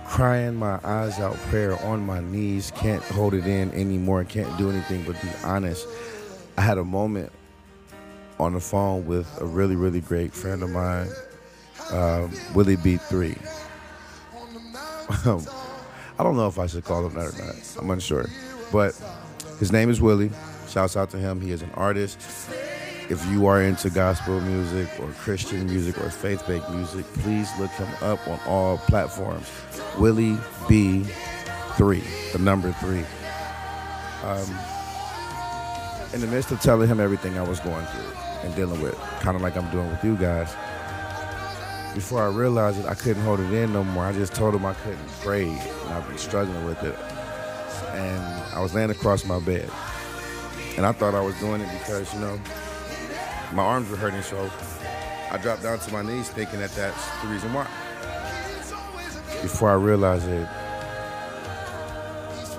crying 0.06 0.56
my 0.56 0.80
eyes 0.82 1.20
out 1.20 1.36
prayer 1.48 1.80
on 1.84 2.04
my 2.04 2.20
knees, 2.20 2.72
can't 2.74 3.02
hold 3.02 3.32
it 3.32 3.46
in 3.46 3.72
anymore, 3.72 4.24
can't 4.24 4.56
do 4.58 4.70
anything 4.70 5.04
but 5.04 5.20
be 5.22 5.28
honest. 5.44 5.86
I 6.58 6.62
had 6.62 6.78
a 6.78 6.84
moment 6.84 7.32
on 8.40 8.54
the 8.54 8.60
phone 8.60 9.06
with 9.06 9.28
a 9.40 9.44
really, 9.44 9.76
really 9.76 10.00
great 10.00 10.32
friend 10.32 10.62
of 10.62 10.70
mine 10.70 11.08
um, 11.92 12.30
Willie 12.54 12.76
B3. 12.76 13.36
Um, 15.26 15.44
I 16.18 16.22
don't 16.22 16.36
know 16.36 16.46
if 16.46 16.58
I 16.58 16.66
should 16.66 16.84
call 16.84 17.04
him 17.04 17.14
that 17.14 17.34
or 17.34 17.44
not. 17.44 17.56
I'm 17.78 17.90
unsure. 17.90 18.26
But 18.70 18.94
his 19.58 19.72
name 19.72 19.90
is 19.90 20.00
Willie. 20.00 20.30
Shouts 20.68 20.96
out 20.96 21.10
to 21.10 21.18
him. 21.18 21.40
He 21.40 21.50
is 21.50 21.62
an 21.62 21.70
artist. 21.74 22.20
If 23.08 23.26
you 23.26 23.46
are 23.46 23.60
into 23.60 23.90
gospel 23.90 24.40
music 24.40 24.88
or 25.00 25.08
Christian 25.14 25.66
music 25.66 25.98
or 25.98 26.10
faith 26.10 26.46
based 26.46 26.70
music, 26.70 27.04
please 27.14 27.50
look 27.58 27.70
him 27.72 27.88
up 28.02 28.26
on 28.28 28.38
all 28.46 28.78
platforms. 28.78 29.50
Willie 29.98 30.36
B3, 30.68 32.32
the 32.32 32.38
number 32.38 32.70
three. 32.72 33.04
Um, 34.22 34.48
in 36.14 36.20
the 36.20 36.28
midst 36.28 36.52
of 36.52 36.60
telling 36.60 36.88
him 36.88 37.00
everything 37.00 37.36
I 37.36 37.42
was 37.42 37.58
going 37.58 37.84
through 37.86 38.29
and 38.42 38.54
dealing 38.54 38.80
with, 38.80 38.96
kind 39.20 39.36
of 39.36 39.42
like 39.42 39.56
I'm 39.56 39.70
doing 39.70 39.88
with 39.90 40.02
you 40.04 40.16
guys, 40.16 40.54
before 41.94 42.22
I 42.22 42.28
realized 42.28 42.78
it, 42.78 42.86
I 42.86 42.94
couldn't 42.94 43.22
hold 43.22 43.40
it 43.40 43.52
in 43.52 43.72
no 43.72 43.84
more. 43.84 44.04
I 44.04 44.12
just 44.12 44.34
told 44.34 44.54
him 44.54 44.64
I 44.64 44.74
couldn't 44.74 45.08
pray, 45.20 45.48
and 45.48 45.90
I've 45.92 46.06
been 46.06 46.18
struggling 46.18 46.64
with 46.64 46.82
it. 46.82 46.96
And 47.94 48.20
I 48.54 48.60
was 48.60 48.74
laying 48.74 48.90
across 48.90 49.24
my 49.24 49.40
bed, 49.40 49.68
and 50.76 50.86
I 50.86 50.92
thought 50.92 51.14
I 51.14 51.20
was 51.20 51.38
doing 51.40 51.60
it 51.60 51.78
because 51.78 52.12
you 52.14 52.20
know 52.20 52.40
my 53.52 53.62
arms 53.62 53.90
were 53.90 53.96
hurting, 53.96 54.22
so 54.22 54.50
I 55.30 55.38
dropped 55.38 55.62
down 55.62 55.78
to 55.80 55.92
my 55.92 56.02
knees, 56.02 56.28
thinking 56.30 56.60
that 56.60 56.70
that's 56.70 57.22
the 57.22 57.28
reason 57.28 57.52
why. 57.52 57.66
Before 59.42 59.70
I 59.70 59.74
realized 59.74 60.28
it, 60.28 60.48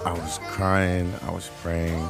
I 0.06 0.14
was 0.14 0.40
crying, 0.40 1.14
I 1.24 1.32
was 1.32 1.50
praying, 1.62 2.06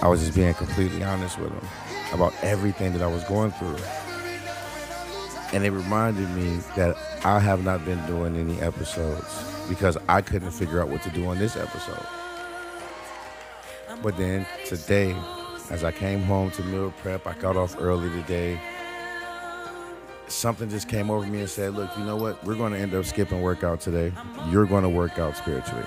I 0.00 0.08
was 0.08 0.20
just 0.20 0.34
being 0.34 0.54
completely 0.54 1.02
honest 1.02 1.38
with 1.38 1.50
him 1.50 1.68
about 2.12 2.32
everything 2.42 2.92
that 2.92 3.02
I 3.02 3.06
was 3.06 3.24
going 3.24 3.50
through. 3.52 3.76
And 5.52 5.64
it 5.64 5.70
reminded 5.70 6.28
me 6.30 6.58
that 6.76 6.96
I 7.24 7.38
have 7.38 7.64
not 7.64 7.84
been 7.84 8.04
doing 8.06 8.36
any 8.36 8.60
episodes 8.60 9.44
because 9.68 9.96
I 10.08 10.20
couldn't 10.20 10.50
figure 10.50 10.80
out 10.80 10.88
what 10.88 11.02
to 11.02 11.10
do 11.10 11.26
on 11.26 11.38
this 11.38 11.56
episode. 11.56 12.06
But 14.02 14.16
then 14.16 14.46
today, 14.66 15.16
as 15.70 15.84
I 15.84 15.92
came 15.92 16.22
home 16.22 16.50
to 16.52 16.62
meal 16.62 16.92
prep, 16.98 17.26
I 17.26 17.34
got 17.34 17.56
off 17.56 17.76
early 17.78 18.10
today. 18.10 18.60
Something 20.28 20.68
just 20.68 20.88
came 20.88 21.10
over 21.10 21.26
me 21.26 21.40
and 21.40 21.50
said, 21.50 21.74
Look, 21.74 21.96
you 21.96 22.04
know 22.04 22.16
what? 22.16 22.42
We're 22.44 22.54
going 22.54 22.72
to 22.72 22.78
end 22.78 22.94
up 22.94 23.06
skipping 23.06 23.40
workout 23.40 23.80
today. 23.80 24.12
You're 24.50 24.66
going 24.66 24.82
to 24.82 24.88
work 24.88 25.18
out 25.18 25.36
spiritually. 25.36 25.86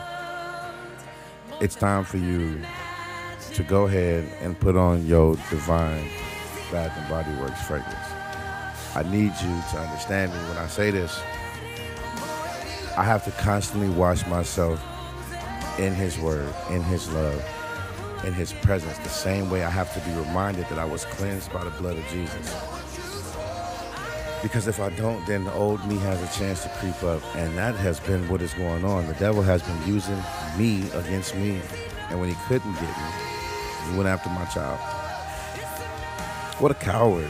It's 1.61 1.75
time 1.75 2.03
for 2.03 2.17
you 2.17 2.59
to 3.53 3.63
go 3.63 3.85
ahead 3.85 4.25
and 4.41 4.59
put 4.59 4.75
on 4.75 5.05
your 5.05 5.35
divine 5.49 6.07
Bath 6.71 6.97
and 6.97 7.09
Body 7.09 7.33
Works 7.41 7.61
fragrance. 7.63 7.95
I 8.95 9.03
need 9.03 9.33
you 9.41 9.61
to 9.71 9.77
understand 9.77 10.31
me 10.31 10.37
when 10.49 10.57
I 10.57 10.67
say 10.67 10.91
this. 10.91 11.19
I 12.97 13.03
have 13.03 13.23
to 13.25 13.31
constantly 13.31 13.89
wash 13.89 14.25
myself 14.27 14.81
in 15.79 15.93
His 15.93 16.17
Word, 16.19 16.53
in 16.69 16.83
His 16.83 17.11
love, 17.11 17.43
in 18.25 18.33
His 18.33 18.53
presence, 18.53 18.97
the 18.99 19.09
same 19.09 19.49
way 19.49 19.63
I 19.63 19.69
have 19.69 19.93
to 19.93 20.09
be 20.09 20.15
reminded 20.17 20.67
that 20.67 20.77
I 20.79 20.85
was 20.85 21.05
cleansed 21.05 21.51
by 21.51 21.63
the 21.63 21.71
blood 21.71 21.97
of 21.97 22.05
Jesus. 22.07 22.53
Because 24.41 24.67
if 24.67 24.79
I 24.79 24.89
don't, 24.89 25.25
then 25.27 25.43
the 25.43 25.53
old 25.53 25.85
me 25.85 25.97
has 25.97 26.21
a 26.21 26.39
chance 26.39 26.63
to 26.63 26.69
creep 26.79 27.03
up. 27.03 27.21
And 27.35 27.55
that 27.57 27.75
has 27.75 27.99
been 27.99 28.27
what 28.27 28.41
is 28.41 28.53
going 28.55 28.83
on. 28.83 29.07
The 29.07 29.13
devil 29.13 29.43
has 29.43 29.61
been 29.61 29.87
using 29.87 30.21
me 30.57 30.89
against 30.91 31.35
me. 31.35 31.61
And 32.09 32.19
when 32.19 32.29
he 32.29 32.35
couldn't 32.47 32.73
get 32.73 32.81
me, 32.81 33.30
he 33.89 33.97
went 33.97 34.07
after 34.07 34.29
my 34.29 34.45
child. 34.45 34.79
What 36.59 36.71
a 36.71 36.75
coward. 36.75 37.29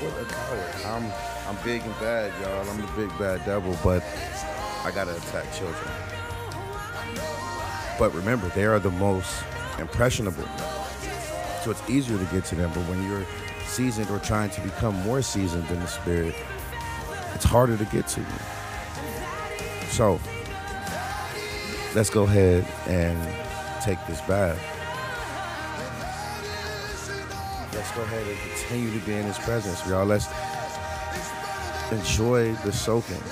What 0.00 0.22
a 0.22 0.24
coward. 0.24 0.86
I'm 0.86 1.12
I'm 1.46 1.64
big 1.64 1.82
and 1.82 1.94
bad, 2.00 2.32
y'all. 2.40 2.68
I'm 2.68 2.80
the 2.80 2.86
big 2.96 3.10
bad 3.18 3.44
devil, 3.44 3.76
but 3.82 4.02
I 4.84 4.90
gotta 4.94 5.16
attack 5.16 5.52
children. 5.54 5.90
But 7.98 8.14
remember, 8.14 8.48
they 8.50 8.64
are 8.64 8.78
the 8.78 8.90
most 8.90 9.44
impressionable. 9.78 10.48
So 11.62 11.70
it's 11.70 11.90
easier 11.90 12.18
to 12.18 12.24
get 12.26 12.44
to 12.46 12.54
them. 12.54 12.70
But 12.74 12.82
when 12.88 13.06
you're 13.08 13.26
seasoned 13.66 14.10
or 14.10 14.18
trying 14.18 14.50
to 14.50 14.60
become 14.62 14.94
more 15.02 15.22
seasoned 15.22 15.68
in 15.70 15.80
the 15.80 15.86
spirit, 15.86 16.34
it's 17.34 17.44
harder 17.44 17.76
to 17.76 17.84
get 17.86 18.08
to 18.08 18.20
you. 18.20 18.26
So 19.90 20.20
let's 21.94 22.10
go 22.10 22.22
ahead 22.22 22.66
and 22.86 23.18
take 23.80 23.98
this 24.06 24.20
bath. 24.22 24.58
Let's 27.74 27.90
go 27.92 28.02
ahead 28.02 28.26
and 28.26 28.38
continue 28.38 28.98
to 28.98 29.06
be 29.06 29.14
in 29.14 29.24
his 29.24 29.38
presence, 29.38 29.86
y'all. 29.88 30.04
Let's 30.04 30.28
enjoy 31.92 32.52
the 32.64 32.72
soaking. 32.72 33.22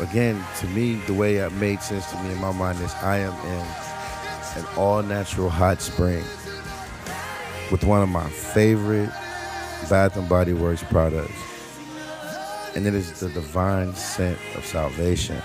Again, 0.00 0.42
to 0.60 0.66
me, 0.68 0.94
the 1.06 1.14
way 1.14 1.36
it 1.36 1.52
made 1.52 1.80
sense 1.80 2.10
to 2.10 2.22
me 2.22 2.32
in 2.32 2.38
my 2.38 2.52
mind 2.52 2.80
is 2.80 2.94
I 3.02 3.18
am 3.18 3.32
in 3.46 4.62
an 4.62 4.68
all 4.76 5.02
natural 5.02 5.48
hot 5.48 5.80
spring 5.80 6.24
with 7.70 7.84
one 7.84 8.02
of 8.02 8.08
my 8.08 8.28
favorite 8.28 9.10
Bath 9.88 10.16
and 10.16 10.28
Body 10.28 10.52
Works 10.52 10.82
products. 10.84 11.32
And 12.74 12.86
it 12.86 12.94
is 12.94 13.20
the 13.20 13.28
divine 13.30 13.94
scent 13.94 14.38
of 14.56 14.64
salvation. 14.64 15.40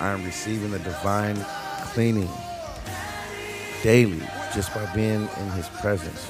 I 0.00 0.12
am 0.12 0.24
receiving 0.24 0.70
the 0.70 0.78
divine 0.78 1.36
cleaning 1.92 2.28
daily 3.82 4.22
just 4.54 4.74
by 4.74 4.90
being 4.94 5.28
in 5.38 5.50
his 5.50 5.68
presence. 5.68 6.26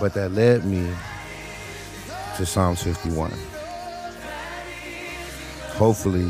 But 0.00 0.14
that 0.14 0.32
led 0.32 0.64
me 0.64 0.92
to 2.36 2.44
Psalms 2.44 2.82
51. 2.82 3.32
Hopefully, 5.76 6.24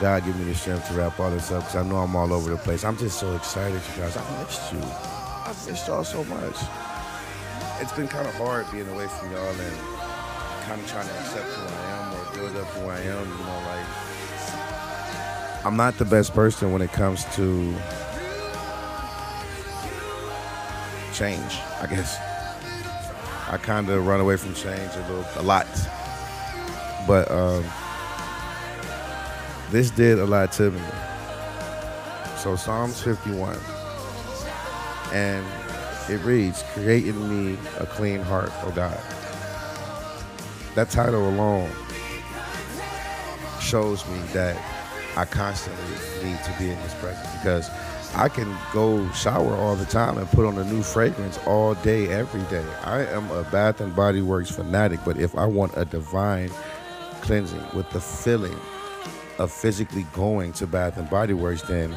God 0.00 0.24
give 0.24 0.38
me 0.38 0.44
the 0.44 0.54
strength 0.54 0.88
to 0.88 0.94
wrap 0.94 1.18
all 1.18 1.30
this 1.30 1.50
up 1.50 1.62
because 1.62 1.76
I 1.76 1.88
know 1.88 1.96
I'm 1.96 2.14
all 2.14 2.32
over 2.32 2.50
the 2.50 2.58
place. 2.58 2.84
I'm 2.84 2.98
just 2.98 3.18
so 3.18 3.34
excited, 3.34 3.80
you 3.96 4.02
guys. 4.02 4.16
I 4.16 4.44
missed 4.44 4.72
you. 4.72 4.80
I 4.82 5.54
missed 5.66 5.86
y'all 5.88 6.04
so 6.04 6.22
much. 6.24 6.56
It's 7.80 7.92
been 7.92 8.08
kind 8.08 8.28
of 8.28 8.34
hard 8.34 8.70
being 8.70 8.88
away 8.88 9.08
from 9.08 9.32
y'all 9.32 9.48
and 9.48 9.97
of 10.70 10.86
trying 10.90 11.08
to 11.08 11.14
accept 11.14 11.46
who 11.46 11.62
I 11.66 11.82
am 11.96 12.14
or 12.14 12.24
build 12.34 12.56
up 12.56 12.68
who 12.74 12.88
I 12.88 13.00
am. 13.00 13.28
You 13.28 13.44
know, 13.44 13.60
like 13.66 13.86
I'm 15.64 15.76
not 15.76 15.98
the 15.98 16.04
best 16.04 16.34
person 16.34 16.72
when 16.72 16.82
it 16.82 16.92
comes 16.92 17.24
to 17.36 17.74
change. 21.14 21.58
I 21.80 21.86
guess 21.88 22.16
I 23.50 23.56
kind 23.56 23.88
of 23.88 24.06
run 24.06 24.20
away 24.20 24.36
from 24.36 24.54
change 24.54 24.94
a 24.94 25.00
little, 25.08 25.26
a 25.36 25.42
lot. 25.42 25.66
But 27.06 27.30
um, 27.30 27.64
this 29.70 29.90
did 29.90 30.18
a 30.18 30.26
lot 30.26 30.52
to 30.52 30.70
me. 30.70 30.80
So 32.36 32.56
Psalms 32.56 33.02
51, 33.02 33.58
and 35.12 35.44
it 36.08 36.22
reads, 36.24 36.62
"Create 36.72 37.06
in 37.06 37.18
me 37.28 37.58
a 37.78 37.86
clean 37.86 38.20
heart, 38.20 38.52
O 38.64 38.70
God." 38.70 39.00
That 40.74 40.90
title 40.90 41.28
alone 41.28 41.70
shows 43.60 44.06
me 44.08 44.18
that 44.32 44.56
I 45.16 45.24
constantly 45.24 45.84
need 46.22 46.38
to 46.44 46.54
be 46.58 46.70
in 46.70 46.76
His 46.76 46.94
presence 46.94 47.28
because 47.32 47.70
I 48.14 48.28
can 48.28 48.56
go 48.72 49.10
shower 49.12 49.54
all 49.54 49.76
the 49.76 49.84
time 49.84 50.16
and 50.16 50.28
put 50.28 50.46
on 50.46 50.56
a 50.58 50.64
new 50.64 50.82
fragrance 50.82 51.38
all 51.46 51.74
day, 51.74 52.08
every 52.08 52.42
day. 52.44 52.64
I 52.84 53.04
am 53.04 53.30
a 53.30 53.42
Bath 53.44 53.80
and 53.80 53.94
Body 53.94 54.22
Works 54.22 54.50
fanatic, 54.50 55.00
but 55.04 55.18
if 55.18 55.36
I 55.36 55.44
want 55.44 55.76
a 55.76 55.84
divine 55.84 56.50
cleansing 57.20 57.64
with 57.74 57.90
the 57.90 58.00
feeling 58.00 58.56
of 59.38 59.52
physically 59.52 60.06
going 60.14 60.52
to 60.54 60.66
Bath 60.66 60.96
and 60.96 61.08
Body 61.10 61.34
Works, 61.34 61.62
then 61.62 61.96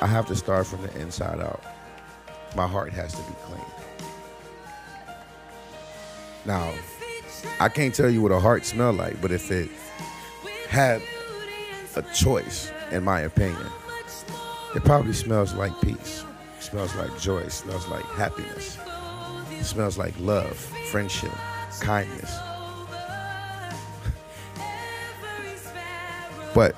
I 0.00 0.06
have 0.06 0.26
to 0.26 0.36
start 0.36 0.66
from 0.66 0.82
the 0.82 1.00
inside 1.00 1.40
out. 1.40 1.62
My 2.54 2.66
heart 2.66 2.92
has 2.92 3.12
to 3.12 3.22
be 3.22 3.34
clean. 3.44 3.64
Now, 6.44 6.72
I 7.60 7.68
can't 7.68 7.94
tell 7.94 8.10
you 8.10 8.20
what 8.22 8.32
a 8.32 8.40
heart 8.40 8.64
smell 8.64 8.92
like, 8.92 9.20
but 9.20 9.30
if 9.30 9.50
it 9.50 9.68
had 10.68 11.02
a 11.96 12.02
choice, 12.14 12.72
in 12.90 13.04
my 13.04 13.20
opinion, 13.20 13.66
it 14.74 14.84
probably 14.84 15.12
smells 15.12 15.54
like 15.54 15.78
peace. 15.80 16.24
It 16.58 16.62
smells 16.62 16.94
like 16.94 17.18
joy. 17.18 17.38
It 17.40 17.52
smells 17.52 17.86
like 17.88 18.04
happiness. 18.04 18.78
It 19.50 19.64
smells 19.64 19.98
like 19.98 20.18
love, 20.18 20.56
friendship, 20.90 21.32
kindness. 21.80 22.34
but 26.54 26.74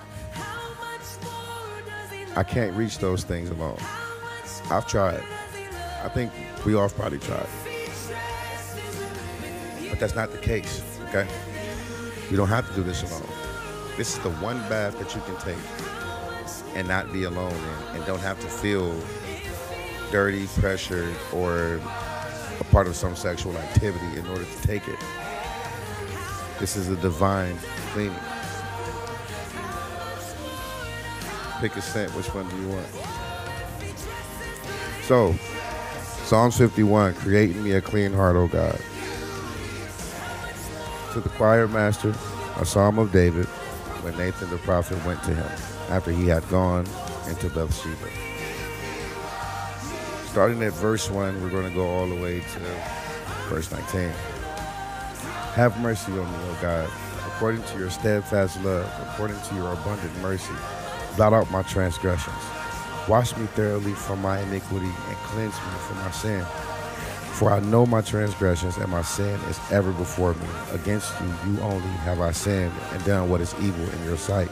I 2.36 2.42
can't 2.42 2.76
reach 2.76 2.98
those 2.98 3.22
things 3.22 3.50
alone. 3.50 3.78
I've 4.70 4.86
tried. 4.88 5.22
I 6.02 6.08
think 6.08 6.32
we 6.66 6.74
all 6.74 6.88
probably 6.88 7.18
tried. 7.18 7.46
But 9.94 10.00
that's 10.00 10.16
not 10.16 10.32
the 10.32 10.38
case, 10.38 10.82
okay? 11.10 11.24
You 12.28 12.36
don't 12.36 12.48
have 12.48 12.68
to 12.68 12.74
do 12.74 12.82
this 12.82 13.08
alone. 13.08 13.28
This 13.96 14.16
is 14.16 14.18
the 14.24 14.30
one 14.30 14.58
bath 14.68 14.98
that 14.98 15.14
you 15.14 15.20
can 15.20 15.36
take 15.36 16.74
and 16.74 16.88
not 16.88 17.12
be 17.12 17.22
alone 17.22 17.54
in, 17.54 17.96
and 17.96 18.04
don't 18.04 18.18
have 18.18 18.40
to 18.40 18.48
feel 18.48 18.92
dirty, 20.10 20.48
pressured, 20.58 21.14
or 21.32 21.80
a 22.58 22.64
part 22.72 22.88
of 22.88 22.96
some 22.96 23.14
sexual 23.14 23.56
activity 23.56 24.18
in 24.18 24.26
order 24.26 24.44
to 24.44 24.62
take 24.66 24.88
it. 24.88 24.98
This 26.58 26.74
is 26.74 26.88
a 26.88 26.96
divine 26.96 27.56
cleaning. 27.92 28.18
Pick 31.60 31.76
a 31.76 31.80
scent. 31.80 32.12
Which 32.16 32.34
one 32.34 32.48
do 32.48 32.60
you 32.60 32.66
want? 32.66 32.88
So, 35.04 35.36
Psalms 36.24 36.58
51, 36.58 37.14
creating 37.14 37.62
me 37.62 37.74
a 37.74 37.80
clean 37.80 38.12
heart, 38.12 38.34
O 38.34 38.48
God. 38.48 38.80
To 41.14 41.20
the 41.20 41.28
choir 41.28 41.68
master, 41.68 42.12
a 42.56 42.66
psalm 42.66 42.98
of 42.98 43.12
David, 43.12 43.46
when 44.02 44.16
Nathan 44.16 44.50
the 44.50 44.56
prophet 44.56 44.98
went 45.06 45.22
to 45.22 45.32
him 45.32 45.46
after 45.88 46.10
he 46.10 46.26
had 46.26 46.42
gone 46.48 46.86
into 47.28 47.48
Bathsheba. 47.50 48.08
Starting 50.26 50.60
at 50.64 50.72
verse 50.72 51.08
1, 51.08 51.40
we're 51.40 51.50
going 51.50 51.68
to 51.68 51.74
go 51.74 51.86
all 51.86 52.08
the 52.08 52.20
way 52.20 52.40
to 52.40 52.58
verse 53.48 53.70
19. 53.70 54.08
Have 55.54 55.78
mercy 55.78 56.10
on 56.10 56.18
me, 56.18 56.38
O 56.50 56.58
God, 56.60 56.90
according 57.28 57.62
to 57.62 57.78
your 57.78 57.90
steadfast 57.90 58.60
love, 58.64 58.90
according 59.12 59.40
to 59.42 59.54
your 59.54 59.72
abundant 59.72 60.20
mercy. 60.20 60.54
Blot 61.14 61.32
out 61.32 61.48
my 61.52 61.62
transgressions. 61.62 62.34
Wash 63.08 63.36
me 63.36 63.46
thoroughly 63.54 63.92
from 63.92 64.20
my 64.20 64.40
iniquity 64.40 64.86
and 64.86 65.16
cleanse 65.18 65.54
me 65.54 65.78
from 65.86 65.96
my 65.98 66.10
sin. 66.10 66.44
For 67.34 67.50
I 67.50 67.58
know 67.58 67.84
my 67.84 68.00
transgressions 68.00 68.76
and 68.76 68.88
my 68.90 69.02
sin 69.02 69.40
is 69.50 69.58
ever 69.72 69.90
before 69.90 70.34
me. 70.34 70.46
Against 70.70 71.12
you, 71.20 71.26
you 71.46 71.60
only 71.62 71.80
have 72.06 72.20
I 72.20 72.30
sinned 72.30 72.72
and 72.92 73.04
done 73.04 73.28
what 73.28 73.40
is 73.40 73.54
evil 73.60 73.88
in 73.90 74.04
your 74.04 74.16
sight 74.16 74.50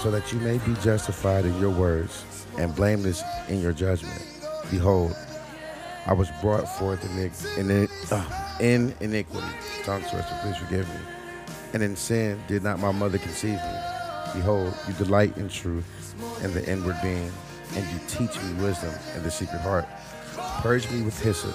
so 0.00 0.10
that 0.10 0.32
you 0.32 0.40
may 0.40 0.58
be 0.58 0.74
justified 0.82 1.44
in 1.44 1.56
your 1.60 1.70
words 1.70 2.24
and 2.58 2.74
blameless 2.74 3.22
in 3.48 3.60
your 3.60 3.72
judgment. 3.72 4.20
Behold, 4.72 5.14
I 6.06 6.12
was 6.12 6.28
brought 6.40 6.68
forth 6.78 7.04
in, 7.04 7.70
in, 7.70 7.88
uh, 8.10 8.56
in 8.58 8.92
iniquity. 8.98 9.46
Tongue 9.84 10.02
twister, 10.02 10.36
please 10.42 10.56
forgive 10.56 10.88
me. 10.88 11.00
And 11.74 11.82
in 11.82 11.94
sin 11.94 12.40
did 12.48 12.64
not 12.64 12.80
my 12.80 12.90
mother 12.90 13.18
conceive 13.18 13.54
me. 13.54 13.78
Behold, 14.34 14.74
you 14.88 14.94
delight 14.94 15.36
in 15.36 15.48
truth 15.48 16.14
and 16.42 16.52
the 16.54 16.68
inward 16.68 16.96
being, 17.02 17.30
and 17.76 17.86
you 17.92 18.00
teach 18.08 18.36
me 18.42 18.54
wisdom 18.54 18.92
and 19.14 19.22
the 19.22 19.30
secret 19.30 19.60
heart. 19.60 19.86
Purge 20.62 20.90
me 20.90 21.02
with 21.02 21.20
hyssop, 21.22 21.54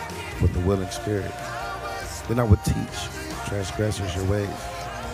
with 0.41 0.55
a 0.55 0.59
willing 0.61 0.89
spirit. 0.89 1.31
Then 2.27 2.39
I 2.39 2.43
would 2.43 2.63
teach 2.63 3.09
transgressors 3.47 4.15
your 4.15 4.25
ways, 4.25 4.49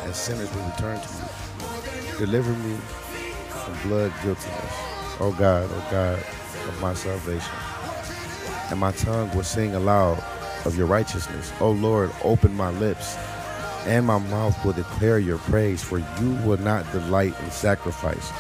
and 0.04 0.14
sinners 0.16 0.54
will 0.54 0.64
return 0.64 1.00
to 1.00 1.08
you. 1.08 2.18
Deliver 2.18 2.52
me 2.52 2.76
from 3.50 3.90
blood 3.90 4.14
guiltiness, 4.24 4.74
O 5.20 5.36
God, 5.38 5.70
O 5.72 5.88
God 5.92 6.20
of 6.68 6.82
my 6.82 6.94
salvation. 6.94 7.54
And 8.70 8.80
my 8.80 8.92
tongue 8.92 9.34
will 9.36 9.44
sing 9.44 9.76
aloud 9.76 10.24
of 10.66 10.78
your 10.78 10.88
righteousness. 10.88 11.52
O 11.60 11.72
Lord, 11.72 12.12
open 12.24 12.54
my 12.54 12.70
lips, 12.72 13.16
and 13.86 14.06
my 14.06 14.20
mouth 14.20 14.64
will 14.66 14.74
declare 14.74 15.20
your 15.20 15.38
praise, 15.40 15.84
for 15.84 16.00
you 16.00 16.32
will 16.46 16.58
not 16.60 16.90
delight 16.92 17.34
in 17.42 17.52
sacrifice, 17.52 18.32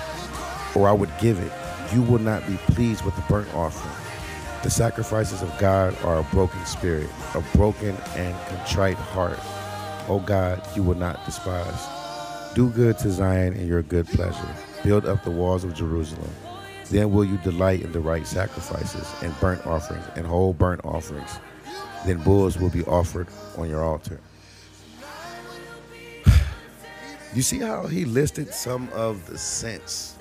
or 0.76 0.88
I 0.89 0.91
would 0.91 1.12
give 1.19 1.39
it. 1.39 1.52
You 1.93 2.02
will 2.02 2.19
not 2.19 2.45
be 2.45 2.58
pleased 2.73 3.06
with 3.06 3.15
the 3.15 3.21
burnt 3.23 3.54
offering. 3.54 4.07
The 4.63 4.72
sacrifices 4.72 5.43
of 5.43 5.56
God 5.60 5.96
are 6.04 6.20
a 6.20 6.24
broken 6.24 6.65
spirit, 6.65 7.10
a 7.36 7.41
broken 7.56 7.96
and 8.15 8.36
contrite 8.48 8.98
heart. 8.98 9.39
O 10.10 10.20
God, 10.20 10.62
you 10.76 10.82
will 10.82 10.96
not 10.96 11.24
despise. 11.26 11.88
Do 12.56 12.70
good 12.72 12.98
to 13.00 13.12
Zion 13.12 13.54
in 13.54 13.67
your 13.67 13.84
good 13.84 14.08
pleasure. 14.08 14.56
Build 14.84 15.06
up 15.06 15.24
the 15.24 15.32
walls 15.32 15.63
of 15.63 15.76
Jerusalem. 15.76 16.30
Then 16.89 17.12
will 17.12 17.24
you 17.24 17.38
delight 17.38 17.82
in 17.82 17.91
the 17.91 18.00
right 18.00 18.26
sacrifices 18.26 19.13
and 19.22 19.39
burnt 19.39 19.65
offerings 19.67 20.06
and 20.15 20.26
whole 20.26 20.54
burnt 20.54 20.82
offerings. 20.84 21.38
Then 22.06 22.24
bulls 22.24 22.58
will 22.58 22.70
be 22.70 22.84
offered 22.86 23.28
on 23.58 23.70
your 23.70 23.84
altar. 23.84 24.20
You 27.34 27.41
see 27.41 27.60
how 27.60 27.86
he 27.86 28.06
listed 28.06 28.54
some 28.54 28.89
of 28.93 29.28
the 29.28 29.38
sins? 29.38 30.17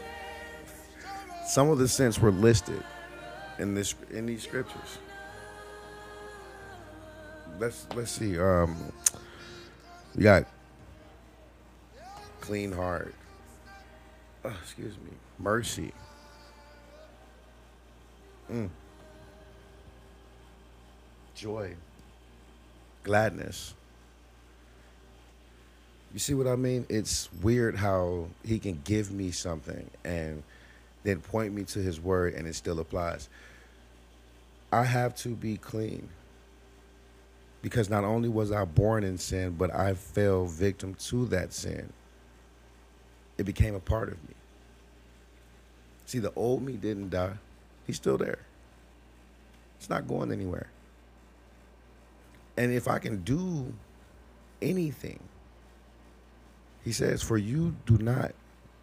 Some 1.46 1.70
of 1.70 1.78
the 1.78 1.88
sins 1.88 2.20
were 2.20 2.32
listed 2.32 2.82
in 3.58 3.74
this 3.74 3.94
in 4.10 4.26
these 4.26 4.42
scriptures. 4.42 4.98
Let's 7.58 7.86
let's 7.94 8.10
see. 8.10 8.38
Um, 8.38 8.76
we 10.14 10.22
got 10.22 10.46
clean 12.40 12.72
heart. 12.72 13.14
Oh, 14.44 14.56
excuse 14.62 14.94
me. 14.98 15.10
Mercy. 15.38 15.92
Mm. 18.50 18.68
Joy. 21.34 21.74
Gladness. 23.02 23.74
You 26.12 26.18
see 26.18 26.34
what 26.34 26.46
I 26.46 26.56
mean? 26.56 26.86
It's 26.88 27.28
weird 27.42 27.76
how 27.76 28.28
he 28.44 28.58
can 28.58 28.80
give 28.84 29.10
me 29.10 29.32
something 29.32 29.90
and 30.04 30.42
then 31.06 31.20
point 31.20 31.54
me 31.54 31.62
to 31.64 31.78
his 31.78 32.00
word 32.00 32.34
and 32.34 32.46
it 32.46 32.54
still 32.54 32.80
applies. 32.80 33.28
I 34.72 34.84
have 34.84 35.14
to 35.16 35.30
be 35.30 35.56
clean 35.56 36.08
because 37.62 37.88
not 37.88 38.04
only 38.04 38.28
was 38.28 38.52
I 38.52 38.64
born 38.64 39.04
in 39.04 39.18
sin, 39.18 39.54
but 39.56 39.74
I 39.74 39.94
fell 39.94 40.46
victim 40.46 40.94
to 40.94 41.26
that 41.26 41.52
sin. 41.52 41.92
It 43.38 43.44
became 43.44 43.74
a 43.74 43.80
part 43.80 44.08
of 44.08 44.22
me. 44.28 44.34
See, 46.06 46.18
the 46.18 46.32
old 46.36 46.62
me 46.62 46.74
didn't 46.74 47.10
die, 47.10 47.34
he's 47.86 47.96
still 47.96 48.18
there. 48.18 48.38
It's 49.78 49.90
not 49.90 50.08
going 50.08 50.32
anywhere. 50.32 50.68
And 52.56 52.72
if 52.72 52.88
I 52.88 52.98
can 52.98 53.22
do 53.22 53.72
anything, 54.62 55.20
he 56.84 56.92
says, 56.92 57.22
For 57.22 57.36
you 57.36 57.76
do 57.84 57.98
not 57.98 58.32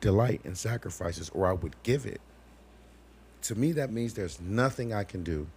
delight 0.04 0.42
in 0.44 0.54
sacrifices, 0.54 1.30
or 1.34 1.48
I 1.48 1.54
would 1.54 1.82
give 1.82 2.06
it. 2.06 2.20
To 3.44 3.56
me, 3.56 3.72
that 3.72 3.89
means 3.89 4.13
there's 4.13 4.42
nothing 4.42 4.94
I 4.94 5.06
can 5.06 5.24
do 5.24 5.48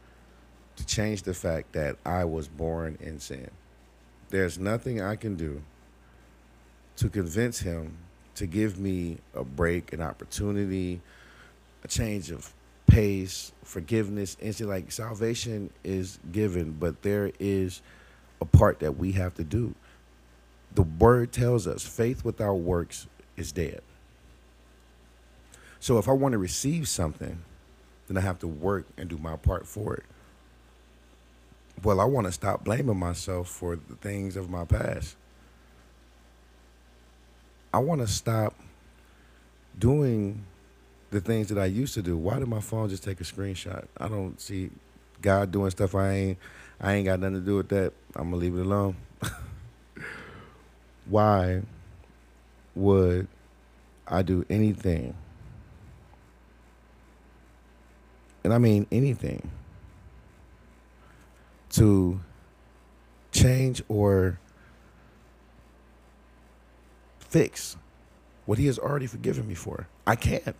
to 0.76 0.86
change 0.86 1.24
the 1.24 1.34
fact 1.34 1.72
that 1.72 1.96
I 2.06 2.24
was 2.26 2.46
born 2.46 2.96
in 3.00 3.18
sin. 3.18 3.50
There's 4.30 4.56
nothing 4.56 5.02
I 5.02 5.16
can 5.16 5.34
do 5.34 5.62
to 6.98 7.08
convince 7.08 7.58
him 7.58 7.96
to 8.36 8.46
give 8.46 8.78
me 8.78 9.18
a 9.34 9.42
break, 9.42 9.92
an 9.92 10.00
opportunity, 10.00 11.00
a 11.82 11.88
change 11.88 12.30
of 12.30 12.54
pace, 12.86 13.50
forgiveness. 13.64 14.36
And 14.40 14.60
like 14.60 14.92
salvation 14.92 15.70
is 15.82 16.20
given, 16.30 16.76
but 16.78 17.02
there 17.02 17.32
is 17.40 17.82
a 18.40 18.44
part 18.44 18.78
that 18.78 18.96
we 18.96 19.10
have 19.12 19.34
to 19.34 19.44
do. 19.44 19.74
The 20.76 20.82
word 20.82 21.32
tells 21.32 21.66
us 21.66 21.84
faith 21.84 22.24
without 22.24 22.60
works 22.60 23.08
is 23.36 23.50
dead. 23.50 23.82
So 25.80 25.98
if 25.98 26.08
I 26.08 26.12
want 26.12 26.32
to 26.32 26.38
receive 26.38 26.88
something, 26.88 27.42
then 28.08 28.16
I 28.16 28.20
have 28.20 28.38
to 28.40 28.46
work 28.46 28.86
and 28.96 29.08
do 29.08 29.18
my 29.18 29.36
part 29.36 29.66
for 29.66 29.94
it. 29.94 30.04
Well, 31.82 32.00
I 32.00 32.04
want 32.04 32.26
to 32.26 32.32
stop 32.32 32.64
blaming 32.64 32.98
myself 32.98 33.48
for 33.48 33.76
the 33.76 33.96
things 33.96 34.36
of 34.36 34.48
my 34.48 34.64
past. 34.64 35.16
I 37.72 37.78
want 37.78 38.00
to 38.00 38.06
stop 38.06 38.54
doing 39.78 40.44
the 41.10 41.20
things 41.20 41.48
that 41.48 41.58
I 41.58 41.66
used 41.66 41.94
to 41.94 42.02
do. 42.02 42.16
Why 42.16 42.38
did 42.38 42.48
my 42.48 42.60
phone 42.60 42.88
just 42.88 43.04
take 43.04 43.20
a 43.20 43.24
screenshot? 43.24 43.86
I 43.98 44.08
don't 44.08 44.40
see 44.40 44.70
God 45.20 45.52
doing 45.52 45.70
stuff 45.70 45.94
I 45.94 46.12
ain't 46.12 46.38
I 46.80 46.94
ain't 46.94 47.06
got 47.06 47.20
nothing 47.20 47.36
to 47.36 47.40
do 47.40 47.56
with 47.56 47.68
that. 47.70 47.92
I'm 48.14 48.30
gonna 48.30 48.36
leave 48.36 48.56
it 48.56 48.60
alone. 48.60 48.96
Why 51.06 51.62
would 52.74 53.28
I 54.06 54.22
do 54.22 54.44
anything? 54.50 55.14
And 58.46 58.54
I 58.54 58.58
mean 58.58 58.86
anything 58.92 59.50
to 61.70 62.20
change 63.32 63.82
or 63.88 64.38
fix 67.18 67.76
what 68.44 68.58
he 68.58 68.66
has 68.66 68.78
already 68.78 69.08
forgiven 69.08 69.48
me 69.48 69.54
for. 69.54 69.88
I 70.06 70.14
can't. 70.14 70.54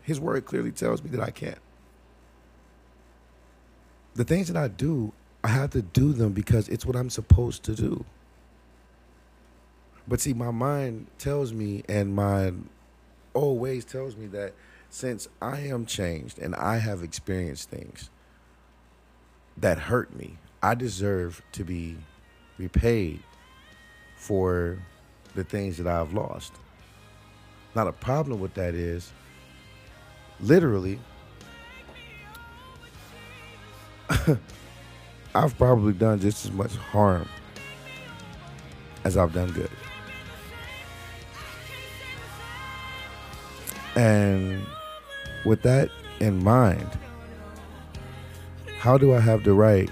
His 0.00 0.18
word 0.18 0.46
clearly 0.46 0.72
tells 0.72 1.02
me 1.02 1.10
that 1.10 1.20
I 1.20 1.28
can't. 1.28 1.58
The 4.14 4.24
things 4.24 4.48
that 4.48 4.56
I 4.56 4.68
do, 4.68 5.12
I 5.44 5.48
have 5.48 5.68
to 5.72 5.82
do 5.82 6.14
them 6.14 6.32
because 6.32 6.66
it's 6.70 6.86
what 6.86 6.96
I'm 6.96 7.10
supposed 7.10 7.62
to 7.64 7.74
do. 7.74 8.06
But 10.08 10.22
see, 10.22 10.32
my 10.32 10.50
mind 10.50 11.08
tells 11.18 11.52
me, 11.52 11.84
and 11.90 12.14
my 12.14 12.54
old 13.34 13.60
ways 13.60 13.84
tells 13.84 14.16
me 14.16 14.28
that 14.28 14.54
since 14.90 15.28
I 15.40 15.60
am 15.60 15.86
changed 15.86 16.38
and 16.38 16.54
I 16.54 16.78
have 16.78 17.02
experienced 17.02 17.70
things 17.70 18.10
that 19.56 19.78
hurt 19.78 20.14
me, 20.14 20.38
I 20.62 20.74
deserve 20.74 21.42
to 21.52 21.64
be 21.64 21.96
repaid 22.58 23.22
for 24.16 24.78
the 25.34 25.44
things 25.44 25.76
that 25.78 25.86
I've 25.86 26.12
lost. 26.12 26.52
Now, 27.74 27.84
the 27.84 27.92
problem 27.92 28.40
with 28.40 28.54
that 28.54 28.74
is 28.74 29.12
literally, 30.40 30.98
I've 35.34 35.56
probably 35.58 35.92
done 35.92 36.18
just 36.18 36.44
as 36.46 36.52
much 36.52 36.74
harm 36.76 37.28
as 39.04 39.16
I've 39.16 39.32
done 39.32 39.52
good. 39.52 39.70
And 43.94 44.66
with 45.48 45.62
that 45.62 45.90
in 46.20 46.42
mind, 46.44 46.86
how 48.78 48.96
do 48.96 49.14
I 49.14 49.20
have 49.20 49.42
the 49.42 49.54
right 49.54 49.90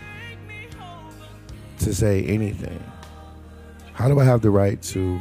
to 1.81 1.95
say 1.95 2.25
anything? 2.25 2.83
How 3.93 4.09
do 4.09 4.21
I 4.21 4.25
have 4.25 4.43
the 4.43 4.51
right 4.51 4.81
to 4.83 5.21